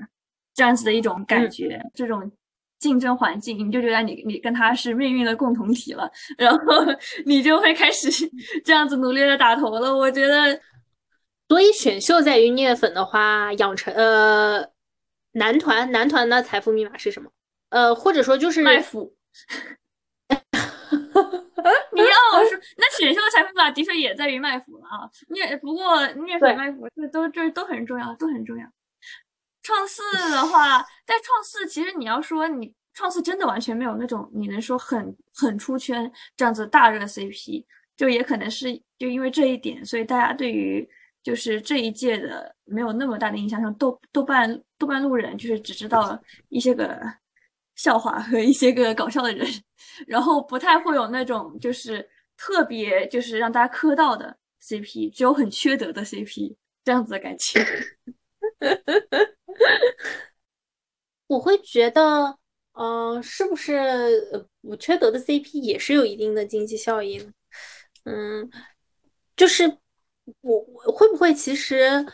[0.55, 2.33] 这样子的一种感觉，这种
[2.79, 6.83] 竞争环境，你就觉得你你跟他是命运的共同体了，然后
[7.27, 8.09] 你就会开始
[8.65, 9.95] 这样子努力的打头了。
[9.95, 10.59] 我觉得，
[11.49, 14.67] 所以选秀在于虐粉的话，养成呃
[15.33, 17.31] 男团男团的财富密码是什么？
[17.69, 19.15] 呃，或者说就是卖腐。
[21.93, 25.11] 你要我说，那选秀的财富密码的确也在于卖腐了啊。
[25.29, 28.67] 虐不过虐粉卖腐这都这都很重要，都很重要。
[29.63, 37.65] 创四的话，在创四其实你要说你创四真的完全没有那种你能说很很出圈这样子大热 CP，
[37.97, 40.89] 就也可能是就因为这一点，所以大家对于
[41.23, 43.61] 就是这一届的没有那么大的印象。
[43.61, 47.01] 像豆豆瓣豆瓣路人就是只知道一些个。
[47.77, 49.47] 笑话和一些个搞笑的人，
[50.07, 57.63] 然后不太会有那种就是特别就是让大家磕到的 CP，只有很缺德的 CP 这样子的感情。
[61.29, 62.39] 我会觉得，
[62.73, 67.33] 嗯，是不是不缺德的 CP 也是有一定的经济效益呢？
[68.05, 68.51] 嗯，
[69.37, 69.79] 就是
[70.41, 70.61] 我
[70.93, 72.07] 会不会其实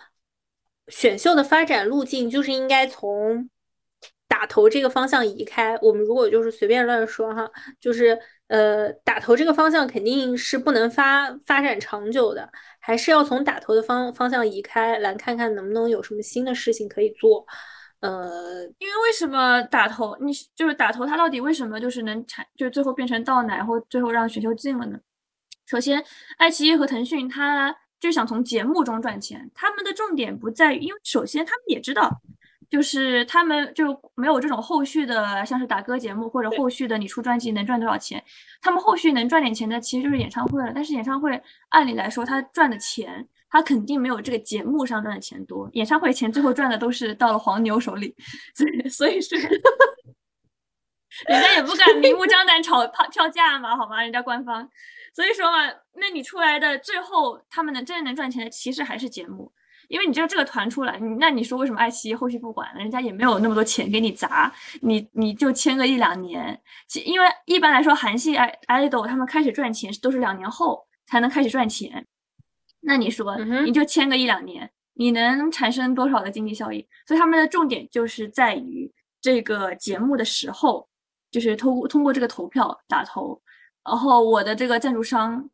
[0.88, 3.48] 选秀的发展路径就是应该从。
[4.32, 7.46] 打头这个方向移开，我们如果就是随便乱说哈，
[7.78, 8.18] 就是
[8.48, 17.46] 呃打头这个方向肯定是不能发发展长久的，还是要从打头的方方向移开来看看能不能有什么新的事情可以做。
[18.00, 20.16] 呃，因为为什么打头？
[20.22, 24.98] 你就是打头，它到底为什么就是能产，就是最后变成倒奶，或最后让选秀进了呢？
[25.66, 26.02] 首先，
[26.38, 32.10] 爱奇艺和腾讯，它就想从节目中赚钱，他们的重点不在于，因为首先他们也知道，
[32.72, 38.24] 就是他们就没有这种后续的，像是打歌节目或者后续的你出专辑能赚多少钱，
[38.62, 40.72] 他们后续能赚点钱的其实就是演唱会了。
[40.74, 43.28] 但是演唱会按理来说，他赚的钱。
[43.54, 48.16] 他肯定没有这个节目上赚的钱多，演唱会钱最后赚的都是到了黄牛手里，
[48.54, 49.36] 所以所以是，
[51.28, 54.00] 人家也不敢明目张胆炒票 票价嘛，好吗？
[54.02, 54.66] 人家官方，
[55.14, 59.52] 所以说嘛，那你出来的最后他们能真正能赚钱的，其实还是节目，
[59.92, 62.80] 因为你知道这个团出来，你那你说为什么爱奇艺后续不管了？
[62.80, 72.06] 人家也没有那么多钱给你砸，你你就签个一两年，其因为一般来说韩系爱 idol 他们开始赚钱都是两年后才能开始赚钱。
[72.80, 76.86] 那你说，你就签个一两年，你能产生多少的经济效益？
[77.06, 78.90] 所以他们的重点就是在于
[79.20, 80.88] 这个节目的时候，
[81.30, 83.38] 就是通通过这个投票打投，
[83.84, 85.48] 然后我的这个赞助商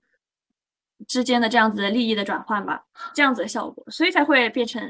[1.07, 2.82] 之间的这样子的利益的转换吧，
[3.14, 4.82] 这样子的效果，所以才会变成。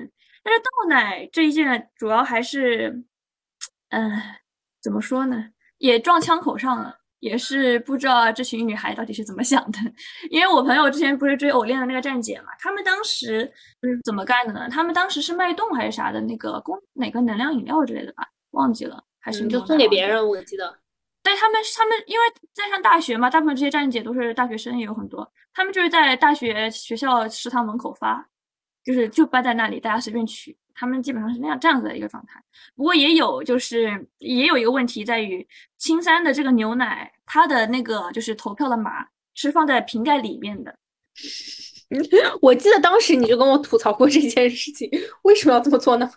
[0.43, 3.05] 但是倒奶这一件主要还是，
[3.91, 4.13] 嗯，
[4.83, 6.97] 怎么说呢，也撞枪口上了。
[7.21, 9.79] 也是不知道这群女孩到底是怎么想的，
[10.31, 13.43] 因为我朋友之前不是追偶恋的那个站姐嘛，他们当时
[13.83, 14.69] 嗯怎么干的呢？
[14.71, 20.79] 他们当时是脉动还是啥的那个供哪个能量饮料之类的吧，忘记了，还是就送给别人，我记得。
[21.29, 22.25] 对他们，他们因为
[22.55, 28.27] 在上大学嘛，大部分这些站姐都是大学生，也有很多，他们就是在大学学校食堂门口发，
[28.83, 30.57] 就是就搬在那里，大家随便取。
[30.75, 32.43] 他们基本上是那样这样子的一个状态，
[32.77, 39.05] 不过也有就是也有一个问题在于青山的这个牛奶，它的那个就是投票的码
[39.35, 40.75] 是放在瓶盖里面的。
[42.41, 44.89] 我记得当时你就跟我吐槽过这件事情，
[45.23, 46.09] 为什么要这么做呢？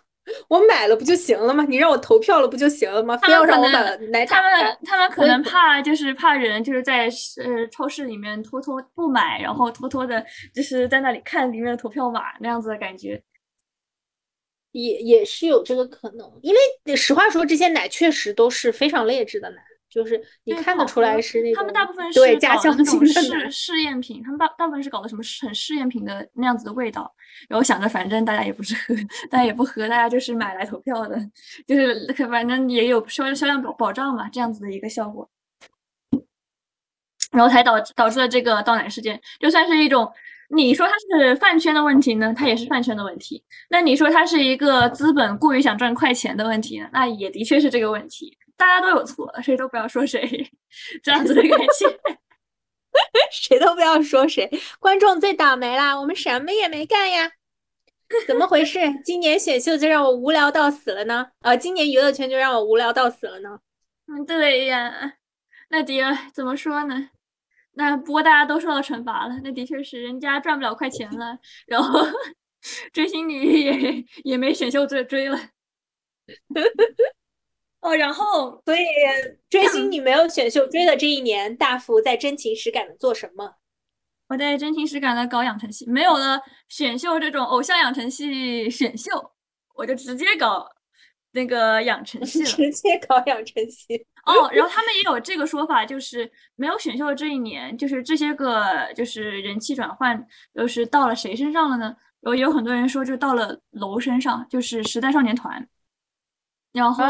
[0.48, 1.66] 我买了不就行了吗？
[1.68, 3.18] 你让我投票了不就行了吗？
[3.18, 7.06] 非要让我买奶他们他们可能怕就是怕人就是在
[7.44, 13.22] 呃超市里面偷偷不买，然后偷偷的就是在那里看里面的投票码那样子的感觉。
[14.74, 19.62] 也也是有这个可能，因为实话说，这些奶确实都是非常劣质的奶，
[19.92, 27.14] 就是你看得出来是那种他们大部分对加香精的试试验品，他们大大部分是搞的什么很试验品的那样子的味道，
[27.50, 28.96] 然后想着反正大家也不是喝，
[29.30, 31.20] 大家也不喝，大家就是买来投票的，
[31.68, 35.30] 就是反正也有销销量保保障嘛，这样子的一个效果，
[37.32, 40.12] 然后才导导致了这个倒奶事件，就算是一种。
[40.54, 43.42] 你说它是饭圈的问题呢，它也是饭圈的问题。
[43.70, 48.38] 那你说它是一个资本过于想赚快钱的问题呢，那也的确是这个问题。
[48.62, 50.22] 大家都有错，谁都不要说谁，
[51.02, 51.50] 这样子的感
[51.80, 52.00] 觉，
[53.34, 54.48] 谁都不要说谁。
[54.80, 57.32] 观众最倒霉啦，我们什么也没干呀，
[58.28, 58.80] 怎么回事？
[59.04, 61.32] 今年选秀就让我无聊到死了呢？
[61.42, 63.60] 呃，今年娱乐圈就让我无聊到死了呢？
[64.06, 65.14] 嗯，对呀。
[65.70, 67.10] 那迪儿怎么说呢？
[67.74, 72.00] 那不过大家都受到惩罚了，那的确是人家赚不了快钱了，然后
[72.94, 75.40] 追星女也也没选秀追追了，
[77.82, 78.80] 哦，然后所以
[79.50, 83.56] 追星你没有选秀追的这一年，大福在真情实感的做什么？
[84.30, 89.12] 我在真情实感的搞养成系，没有了选秀这种偶像养成系选秀，
[89.76, 90.68] 我就直接搞。
[91.34, 94.52] 那个养成系了，直接搞养成系哦。
[94.52, 101.96] 然后他们也有这个说法，就是没有选秀的这一年，就是这些个就是人气转换，就是到了谁身上了呢？
[102.24, 105.66] 有有很多人说，就到了楼身上，就是时代少年团。
[106.74, 107.04] 然后，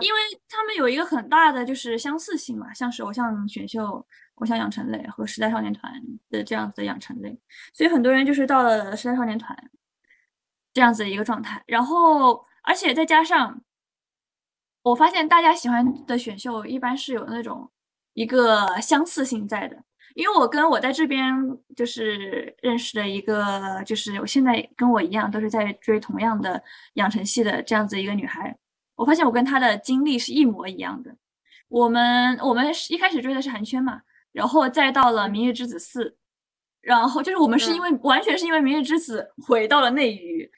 [0.00, 5.92] 因为他们有一个很大的就是相似性嘛，像是偶像选秀、偶像养成类和时代少年团
[6.30, 7.38] 的这样子的养成类，
[7.72, 9.56] 所以很多人就是到了时代少年团
[10.72, 12.44] 这样子的一个状态，然后。
[12.62, 13.62] 而且再加上，
[14.82, 17.70] 我发现大家喜欢的选秀一般是有那种
[18.12, 19.82] 一个相似性在的，
[20.14, 21.34] 因为我跟我在这边
[21.74, 26.62] 就是认识的一个，就是我现在跟我一样都是在追同样的
[26.94, 28.54] 养成系的这样子一个女孩，
[28.98, 31.16] 我发现我跟他的经历是一模一样的。
[31.68, 36.16] 我们我们一开始追的是韩圈嘛，然后再到了明日之子四，
[36.80, 40.50] 然后就是我们是因为完全是因为明日之子回到了内娱。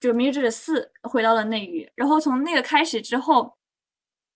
[0.00, 3.56] 就《明日之子四》回到了内娱，然后从那个开始之后，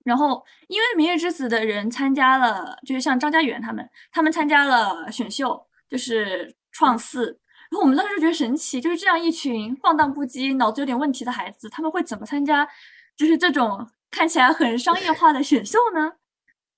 [0.05, 12.69] 然后因为《明日之子》的人参加了，就是像张家元他们，他们参加了选秀，就是创四，然后我们当时觉得神奇，就是这样一群放荡不羁、脑子有点问题的孩子，他们会怎么参加？
[13.17, 13.89] 就是这种。
[14.09, 16.11] 看起来很商业化的选秀呢？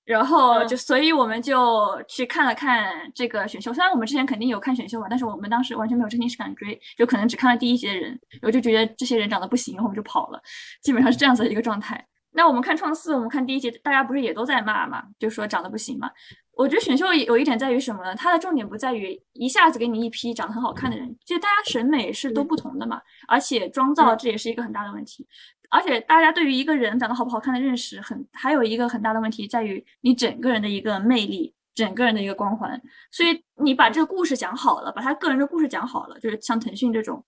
[0.03, 3.71] 然后就，所以我们就去看了看这个选秀。
[3.71, 8.09] 虽然我们之前肯定有看选秀嘛，但是我们当时完全没有真情实感追，就可能只看了第一集的人，
[8.41, 10.41] 然后就觉得这些人长得不行，然后我们就跑了。
[10.81, 12.05] 基本上是这样子的一个状态。
[12.31, 16.09] 那我们看创四，我们看第一集，大家不是也都在骂嘛，就说长得不行嘛。
[16.57, 18.13] 我觉得选秀有一点在于什么呢？
[18.15, 25.25] 它的重点不在于一下子给你一批长得很好看的人，就大家审美是都不同的嘛，而且妆造这也是一个很大的问题。
[25.69, 32.81] 而且大家对于一个人长得好不好看的认识很，还有一个很大的问题在于你整个人的一个魅力，整个人的一个光环。
[33.11, 37.23] 所以你把这个故事讲好了，把他个人的故事讲好了，就是像腾讯这种，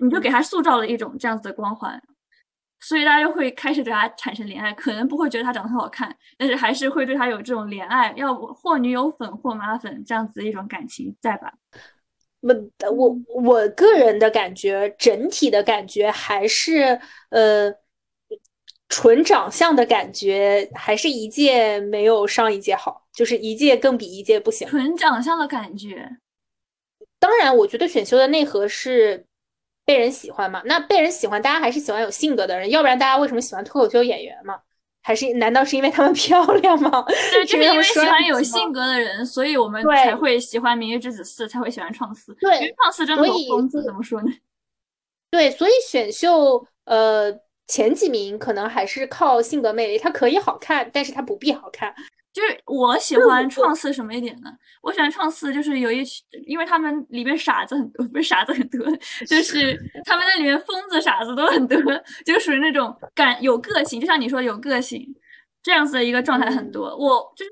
[0.00, 2.00] 你就给他塑造了一种这样子的光环，
[2.80, 4.72] 所以大家就会开始对他产生怜爱。
[4.72, 11.52] 可能不会觉得他长得很好看，但是还是会对他有这种怜爱，要不或女友粉或妈粉这样子的一种感情在吧？
[12.40, 12.54] 我
[12.90, 17.74] 我我个人的感觉，整体的感觉还是呃，
[18.88, 24.68] 纯长相的感觉，还是一届没有上一届好，就是一届更比一届不行。
[24.68, 26.08] 纯长相的感觉，
[27.18, 29.26] 当然，我觉得选秀的内核是
[29.84, 30.62] 被人喜欢嘛。
[30.64, 34.60] 那被人喜欢，大家还是喜欢有性格的人，要不然大家为什么喜欢脱口秀演员嘛？
[35.08, 37.02] 还是难道是因为她们 漂亮吗？
[37.32, 42.34] 对，就是因为喜欢有性格的人，所以我们才会喜欢《明日之子四》，才会喜欢创四。
[42.34, 44.30] 对，因为创四真的有疯子，怎么说呢？
[45.32, 47.34] 对，所以选秀呃
[47.66, 51.94] 前几名可能还是靠性格魅力，它可以好看，但是它不必好看。
[52.32, 54.50] 就是我喜欢创四什么一点呢？
[54.82, 58.80] 我喜欢创四，就是有一群，因为他们里面傻子很多，不是傻子很多，
[59.26, 61.78] 就是他们那里面疯子傻子都很多，
[62.24, 65.04] 就属于那种感有个性，就像你说有个性
[65.62, 66.96] 这样子的一个状态很多。
[66.96, 67.50] 我就是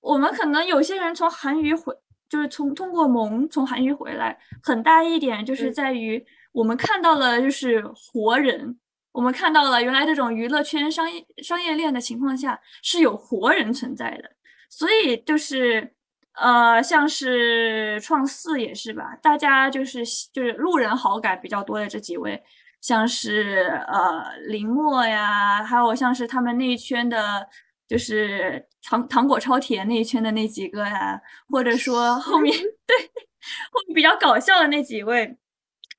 [0.00, 1.94] 我们可能有些人从韩娱回，
[2.28, 8.78] 就是从通过萌从韩娱回来，很大一点就是在于我们看到了就是活人。
[9.18, 14.30] 我们看到了，原来这种娱乐圈商业商业链的情况下是有活人存在的，
[14.70, 15.92] 所以就是
[16.34, 22.40] 呃，像是创四也是吧，大家就是就是路人好感比较多的这几位，
[22.80, 27.44] 像是呃林默呀，还有像是他们那一圈的，
[27.88, 32.56] 就是糖糖果超甜那一圈的那几个呀，或者说后面
[32.86, 32.96] 对
[33.72, 35.36] 后面比较搞笑的那几位。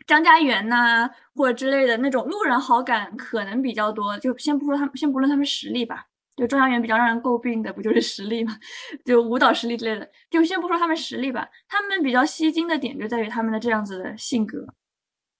[0.10, 6.07] 张家元呐，或者之类的那种路人好感可能比较多，就先不说他们，先不论他们实力吧。
[6.36, 8.57] 就张家元比较让人诟病的不就是实力吗？
[9.05, 11.47] 就舞蹈实力之类的，就先不说他们实力吧。
[11.68, 14.66] 他们比较吸睛的点就在于他们的这样子的性格，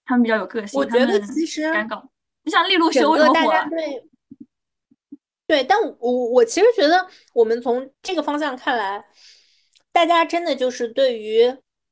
[0.04, 0.78] 他们比较有个性。
[0.78, 2.08] 我觉得其实敢搞，
[2.44, 3.52] 就像利路修那么火。
[3.70, 4.04] 对，
[5.48, 9.04] 对，但我我其实觉得，我们从这个方向看来，
[9.92, 11.44] 大家真的就是对于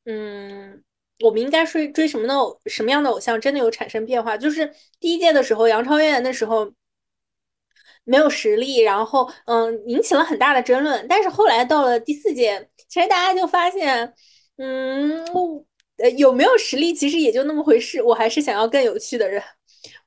[0.04, 0.84] 嗯。
[1.20, 2.34] 我们应该追追什么的
[2.70, 4.36] 什么样的偶像，真的有产生变化。
[4.36, 6.72] 就是第一届的时候，杨超越那时候
[8.04, 11.06] 没有实力，然后嗯，引起了很大的争论。
[11.08, 14.14] 但是后来到了第四届，其实大家就发现，
[14.58, 15.24] 嗯，
[15.96, 18.00] 呃，有没有实力其实也就那么回事。
[18.02, 19.42] 我还是想要更有趣的人，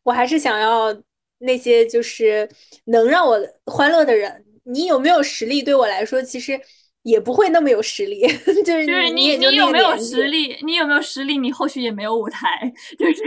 [0.04, 0.96] 我还是想要
[1.40, 2.50] 那些就是
[2.86, 4.46] 能让我欢乐的人。
[4.64, 6.60] 你有没有实力对我来说，其实。
[7.04, 8.28] 也不会那么有实力，
[8.64, 10.58] 就是你你有没有实力？
[10.64, 11.38] 你有没有实力？
[11.38, 13.24] 你后续也没有舞台，就是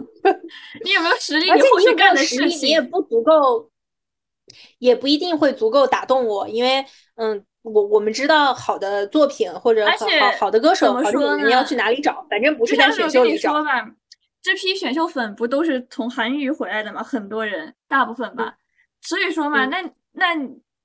[0.84, 1.50] 你有没有实力？
[1.50, 3.70] 你后续干的事情你也不足够，
[4.78, 10.06] 也不一定会足够打动我，因为嗯，我我们知道好的作品或者好
[10.38, 12.26] 好的歌手，好的演员要去哪里找？
[12.28, 13.54] 反正不是在选秀里找。
[14.42, 17.02] 这批选秀粉不都是从韩娱回来的吗？
[17.02, 18.56] 很多人，大部分吧。
[19.00, 19.80] 所以说嘛，那
[20.12, 20.36] 那。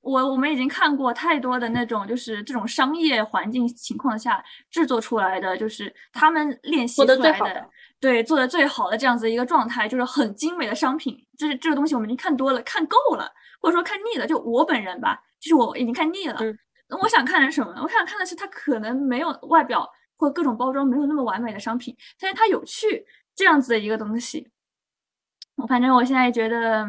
[0.01, 11.23] 我我们已经看过太多的那种，就是这种商业环境情况下制作出来的，就是他们练习出来的，对，做的最好的这样子一个状态，就是很精美的商品。
[11.37, 13.31] 就是这个东西我们已经看多了，看够了，
[13.61, 14.25] 或者说看腻了。
[14.25, 16.39] 就我本人吧，就是我已经看腻了。
[16.89, 17.71] 那我想看的是什么？
[17.83, 19.87] 我想看的是它可能没有外表
[20.17, 24.49] 或各种包装没有那么完美的商品，但是它有趣这样子的一个东西。
[25.57, 26.87] 我反正我现在觉得。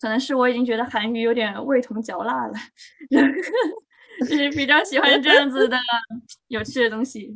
[0.00, 2.54] 可能是我已经觉得韩语有点味同嚼蜡了，
[4.28, 5.78] 就是比较喜欢这样子的
[6.48, 7.32] 有趣的东西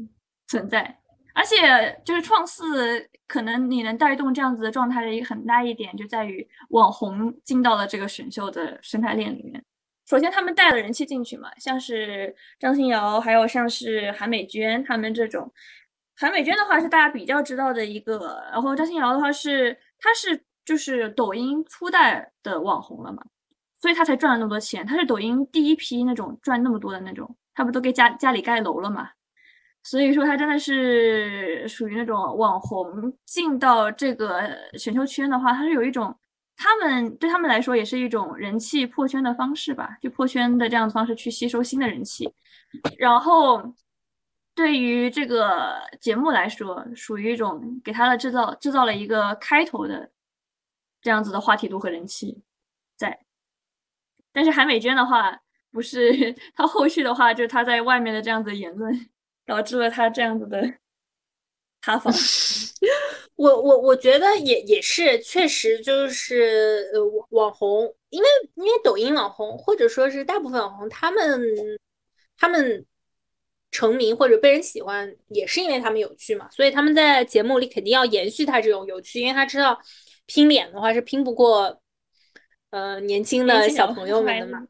[0.46, 0.98] 存在。
[1.32, 9.64] 而且就是创四，可能你能带动这样子的状态的一个很大一点，就在于网红进到了这个选秀的生态链里面。
[10.06, 15.50] 首先，他们带了人气进去嘛，像是张欣瑶，还有像是韩美娟他们这种。
[16.16, 20.44] 韩美娟的话是大家比较知道的一个，然后张欣瑶的话是，她是。
[20.64, 23.22] 就是抖音初代的网红了嘛，
[23.80, 24.86] 所以他才赚了那么多钱。
[24.86, 29.10] 他是抖音第一批那种赚那么多的那种，他不都给家家里盖楼了嘛？
[29.82, 36.14] 所以说他真的是属于那种网红进到这个选秀圈的话，他是有一种
[36.54, 42.30] 他们对他们来说也是一种人气破圈的方式吧，就破圈的这样的方式去吸收新的人气。
[42.98, 43.74] 然后
[44.54, 50.10] 对于这个节目来说，属于一种给他的制造制造了一个开头的
[51.00, 52.42] 这样子的话题度和人气
[52.96, 53.20] 在。
[54.32, 55.40] 但是韩美娟的话，
[55.72, 59.10] 不是 她后续的话，就是她在外面的这样子言论，
[59.44, 60.62] 导致了她这样子的
[61.82, 62.12] 塌房。
[63.36, 71.40] 我我我觉得也也是，确实就是呃网红，因为因为抖音网红或者说是大部分网红，他们
[72.36, 72.84] 他们
[73.70, 79.80] 成名或者被人喜欢，也是因为他们有趣嘛，所以他们在节目里肯定要延续他这种有趣，因为他知道
[80.30, 81.80] 拼脸的话是拼不过
[82.70, 84.64] 呃年轻的小朋友们的嘛，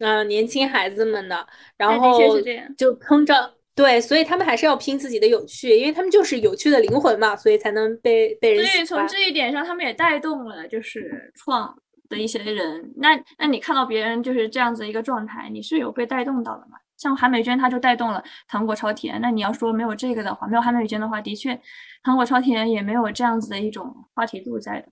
[0.00, 1.46] 嗯，年轻孩子们的，
[1.78, 2.38] 然后
[2.76, 3.54] 就坑着。
[3.74, 8.66] 对，所以他们还是要拼自己的有趣，因为他们就是有趣的灵魂嘛，所以才能被被人。
[8.66, 11.74] 所以从这一点上，他们也带动了就是创
[12.10, 12.92] 的一些人。
[12.96, 16.76] 那那你看到别人就是这样子一个状态，你是有被带动到的嘛？
[17.00, 19.18] 像韩美娟，她就带动了糖果超甜。
[19.22, 21.60] 那你要说没有这个的话，没有韩美娟的话，的确
[22.02, 24.88] 糖果超甜也没有这样子的一种话题度在的。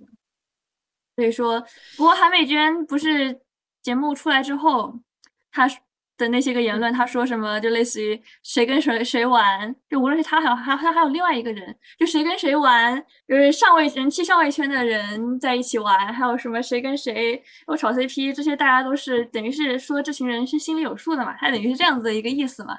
[1.15, 1.61] 所以说，
[1.97, 3.43] 不过韩美娟不是
[3.83, 4.99] 节目出来之后，
[5.53, 5.69] 她。
[6.19, 22.77] 的那些个言论，他说什么就类似于谁跟谁谁玩，就无论是他还有还他还有另外一个人，就谁跟谁玩，就是上位人气上位圈的人在一起玩，还有什么谁跟谁又炒 CP，这些大家都是等于是说这群人是心里有数的嘛，他等于是这样子的一个意思嘛，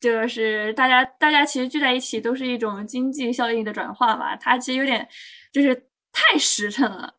[0.00, 5.06] 就是大家大家其实聚在一起都是一种经济效应的转化吧，他其实有点
[5.52, 5.74] 就是
[6.12, 7.14] 太实诚了，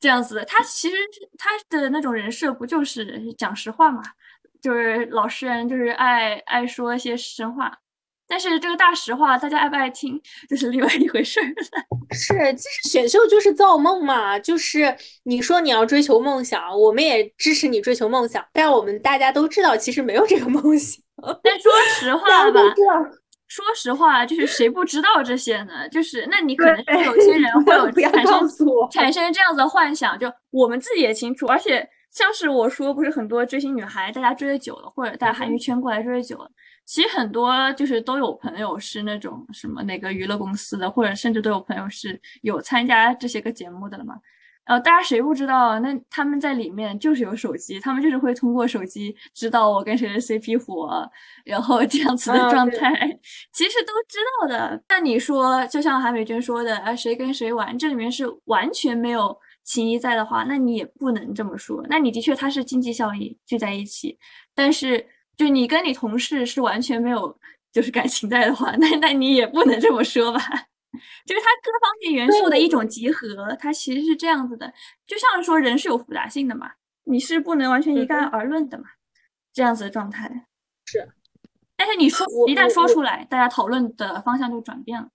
[0.00, 0.96] 这样子，他其实
[1.36, 4.02] 他的那种人设不就是讲实话嘛。
[4.62, 7.72] 就是老实人，就是爱爱说一些实话，
[8.28, 11.54] 但是这个大实话，大家爱不爱听，就是另外一回事儿了。
[12.12, 21.00] 是，其实选秀就是造梦嘛，就是你说你要追求梦想，我们也支持你追求梦想，但我们大家都知道，其实没有这个梦想。
[21.42, 22.60] 但 说实话吧，
[23.48, 25.88] 说实话，就是谁不知道这些呢？
[25.90, 28.48] 就是那你可能是有些人会 有产生
[28.90, 31.88] 产生这样子的幻想，就我们自己也清楚，而且。
[32.10, 36.50] 像是我说，不是很多追星女孩，大家追的久了，或者在韩娱圈过来追的久了，
[36.84, 44.16] 其实很多就是都有朋友是那种什么哪个娱乐公司的，或者甚至都有朋友是有参加这些个节目的了嘛。
[44.66, 45.80] 然后大家谁不知道？
[45.80, 51.08] 那他们在里面就是有手机，他们就是会通过手机知道我跟谁的 CP 火，
[51.44, 53.18] 然后这样子的状态，
[53.52, 54.80] 其实都知道的。
[54.88, 59.36] 那你说，就像韩美娟说的，啊，谁跟谁玩，这里面是完全没有。
[59.70, 61.80] 情谊在的话，那你也不能这么说。
[61.88, 64.18] 那你的确他是经济效益聚在一起，
[64.52, 65.06] 但是
[65.36, 67.38] 就你跟你同事是完全没有
[67.70, 70.40] 就是感情在的话，那那你也不能这么说吧？
[71.24, 74.74] 就是它各方面元素的一种集合，它其实是这样子的。
[75.06, 76.72] 就像说人是有复杂性的嘛，
[77.04, 78.86] 你是不能完全一概而论的嘛，
[79.52, 80.46] 这样子的状态
[80.84, 81.08] 是。
[81.76, 85.08] 但是你说一旦说出来，大家讨论的方向就转变了。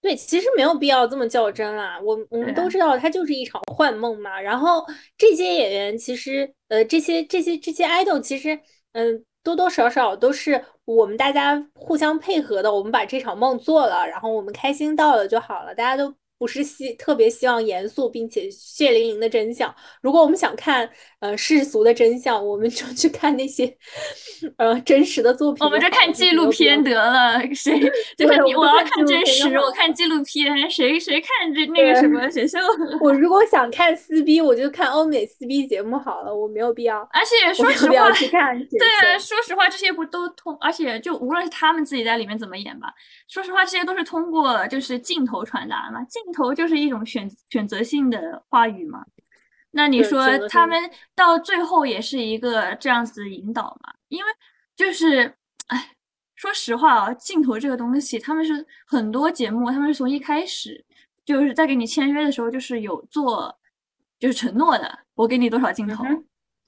[0.00, 2.00] 对，其实没有必要这么较真啦。
[2.02, 4.40] 我我们都知道，它就是一场幻梦嘛。
[4.40, 4.84] 然后
[5.18, 8.58] 这些演员，其实呃，这些这些这些 idol，其实
[8.92, 12.72] 嗯，多多少少都是我们大家互相配合的。
[12.72, 16.14] 我们把这场梦做了，然后我们开心到了就好了，大家都。
[16.40, 19.72] 不是希特别希望严肃并且血淋淋的真相。
[20.00, 20.88] 如果我们想看
[21.18, 23.76] 呃世俗的真相，我们就去看那些
[24.56, 25.62] 呃真实的作品。
[25.62, 27.38] 我们就看纪录片得了。
[27.54, 27.78] 谁
[28.16, 28.54] 就是你？
[28.54, 30.70] 我要看真实，我看纪录片。
[30.70, 32.58] 谁谁看这 那个什么选秀？
[33.02, 36.34] 我如果 想看撕逼，我就看欧美撕逼节目好了。
[36.34, 37.06] 我没有必要。
[37.12, 40.56] 而且说实话，对啊，说实话，这些不都通？
[40.58, 42.88] 而且就无论是他们自己在里面怎么演吧，
[43.28, 46.22] 说实话，这些都是通过就是镜头传达嘛，镜。
[46.32, 49.04] 头就是一种选选择性的话语嘛，
[49.72, 53.94] 那你说他们到最后也是一个这样子引导嘛？
[54.08, 54.30] 因为
[54.74, 55.34] 就是，
[55.68, 55.96] 哎，
[56.34, 60.84] 说实话啊，镜头这个东西，他们是很多节目，他们是从一开始
[61.24, 63.58] 就是在给你签约的时候，就是有做
[64.18, 66.04] 就是承诺的，我给你多少镜头。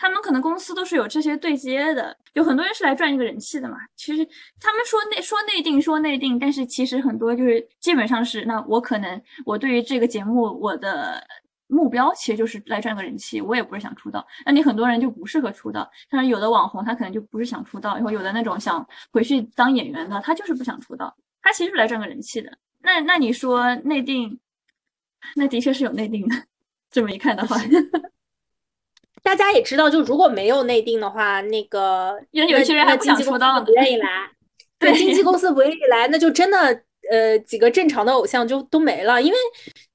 [0.03, 3.77] 他们可能公司都是有这些对接的，有很多人是来赚一个人气的嘛。
[3.95, 11.25] 其实他们说内说内定说内定，但是其实很多就是基本上是那我可能我对于这个节目我的
[11.69, 14.27] 目标其实就是来赚个人气，我也不是想出道。
[14.45, 22.51] 那你很多人就不适合出道，像有的网红他可能就不是想出道，然后有的那种想回去当演员的，他就是不想出道，他其实是来赚个人气的。
[22.81, 24.37] 那那你说内定，
[25.37, 26.35] 那的确是有内定的，
[26.91, 27.57] 这么一看的话。
[29.23, 34.09] 大家也知道，就如果没有内定的话，那个有些人还不想出道，不愿意来。
[34.79, 36.59] 对，经纪公司不愿意来，那就真的
[37.09, 39.39] 呃几个正常的偶像就都没了，因为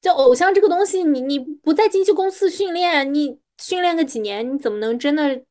[0.02, 5.44] 就偶像这个东西，你你不在经纪公司训练，你训练个几年，你怎么能真的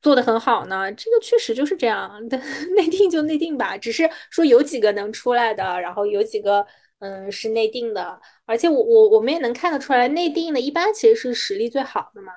[0.00, 0.90] 做的很好呢？
[0.92, 2.40] 这个确实就是这样的，
[2.74, 6.66] 内定就内定吧，只是说有几个能出来的，然后有几个
[7.00, 12.32] 嗯是内定的，而且我我我们也能看得出来，内定的一般其实是实力最好的嘛。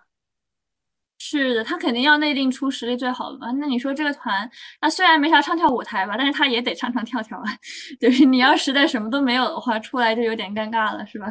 [1.30, 3.52] 是的，他肯定要内定出实力最好的嘛。
[3.60, 4.50] 那你说这个团，
[4.82, 7.44] 那虽然没啥唱跳舞台吧，但是他也得唱唱跳跳啊。
[8.00, 11.28] 就是你要实在什么都没有的话，出来就有点尴尬了，是吧？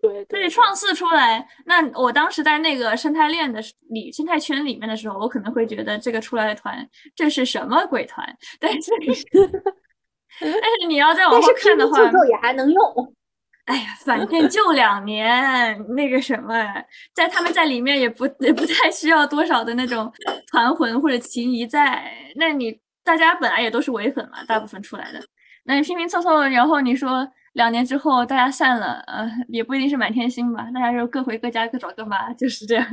[0.00, 0.24] 对。
[0.28, 3.60] 但是创四出来，那我当时在那个生态链的
[3.90, 8.26] 里、生态圈里面的时候，我可能会觉得这个出来的团，这是什么鬼团？
[8.58, 8.90] 但是，
[10.40, 11.98] 但是你要再往后看的话，
[12.28, 13.14] 也还能用。
[13.70, 16.52] 哎呀，反正就两年，那个什么，
[17.14, 20.12] 在他们在里面也不也不太需要多少的那种
[20.50, 22.12] 团魂或者情谊在。
[22.34, 25.20] 那你大家本来也都是唯粉嘛，大部分出来的，
[25.66, 32.84] 那你拼拼凑凑，然后你说两年之后大家散了，呃，也不一定是满天星吧，大家就各回各家，各找各妈，就是这样。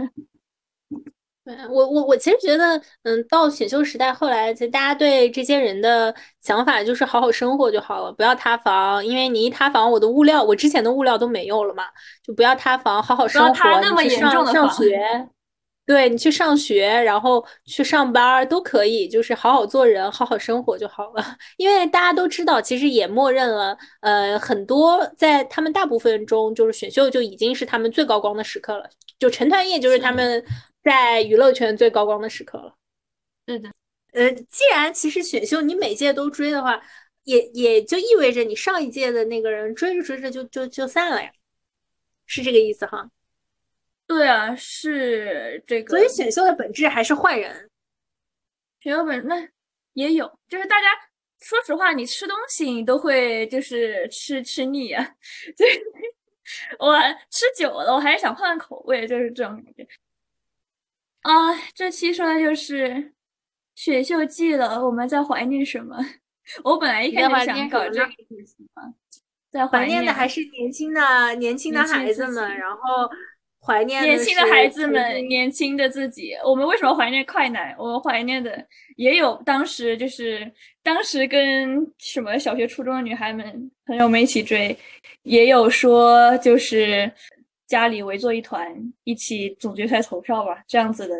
[1.70, 11.86] 我我我其实觉得，嗯，到选秀时代后来，其实大家对这些人的想法就是好好生活就好了，不要塌房，因为你一塌房，我的物料，我之前的物料都没有了嘛，
[12.24, 15.28] 就不要塌房，好好生活，你去上上学，
[15.86, 21.24] 对你去上学，然后去上班都可以，就是好好做人，好好生活就好了。
[21.58, 30.44] 因为大家都知道，其实也默认了，呃，很多在他们大部分中，就是选秀就已经是他们最高光的时刻了，就成团夜就是他们。
[30.84, 32.76] 在娱乐圈最高光的时刻了，
[33.46, 33.70] 对的，
[34.14, 36.82] 呃，既然其实选秀你每届都追的话，
[37.24, 41.30] 也也就意味着你上一届的那个人追着追着就就就散了呀，
[42.26, 43.10] 是这个意思哈？
[44.06, 45.90] 对啊，是这个。
[45.90, 47.70] 所以选秀的本质还是换人。
[48.80, 49.46] 选秀本那
[49.94, 50.88] 也有，就是大家
[51.42, 55.04] 说实话，你吃东西你都会就是吃吃腻啊。
[55.58, 55.68] 对，
[56.80, 56.98] 我
[57.30, 59.86] 吃久了，我还是想换换口味，就是这种感觉。
[61.28, 63.12] 啊，这期说的就是
[63.76, 65.98] 选秀季了，我们在怀念什么？
[66.64, 68.08] 我本来一开始想搞这个
[69.52, 72.80] 在怀念的还是年轻的年轻的孩子们，然后
[73.60, 76.34] 怀念年轻的孩子们，年轻的自己。
[76.46, 77.76] 我们为什么怀念快男？
[77.78, 80.50] 我们怀念的也有当时就是
[80.82, 84.78] 当时跟什么小学、初中的女孩们朋友们一起追，
[85.24, 87.12] 也有说就是。
[87.68, 91.16] 家里围坐一团，一起总决赛投票吧，这样子的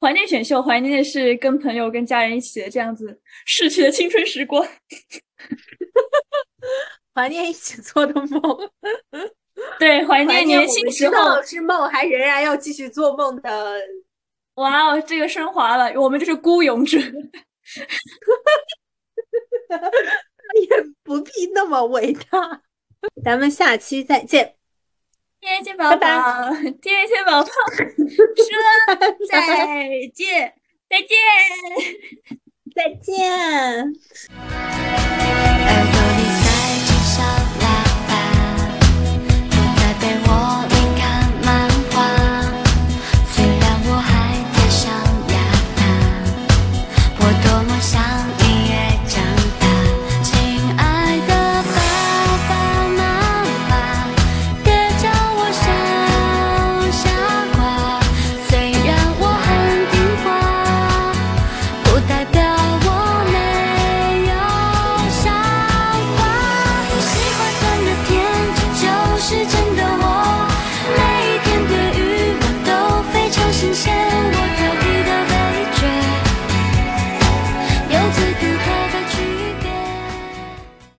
[0.00, 4.66] 怀念选秀，怀念的是跟朋友、跟家人一起的这样子逝去的青春时光，
[7.14, 8.70] 怀念一起做的梦，
[9.78, 13.80] 对，怀念年轻时候是梦，还仍然要继续做梦的。
[14.56, 17.06] 哇哦，这个升华了，我们就是孤勇者， 也
[21.02, 22.62] 不必那么伟大。
[23.24, 24.56] 咱们下期再见。
[25.42, 26.06] 天线宝宝
[26.80, 27.54] 天线宝宝说
[29.28, 30.54] 再见。
[30.92, 31.08] 再见
[32.76, 33.88] 再见耳
[35.90, 36.44] 朵里塞
[36.84, 37.16] 着小
[37.60, 37.64] 喇
[38.06, 38.10] 叭
[39.98, 40.04] 被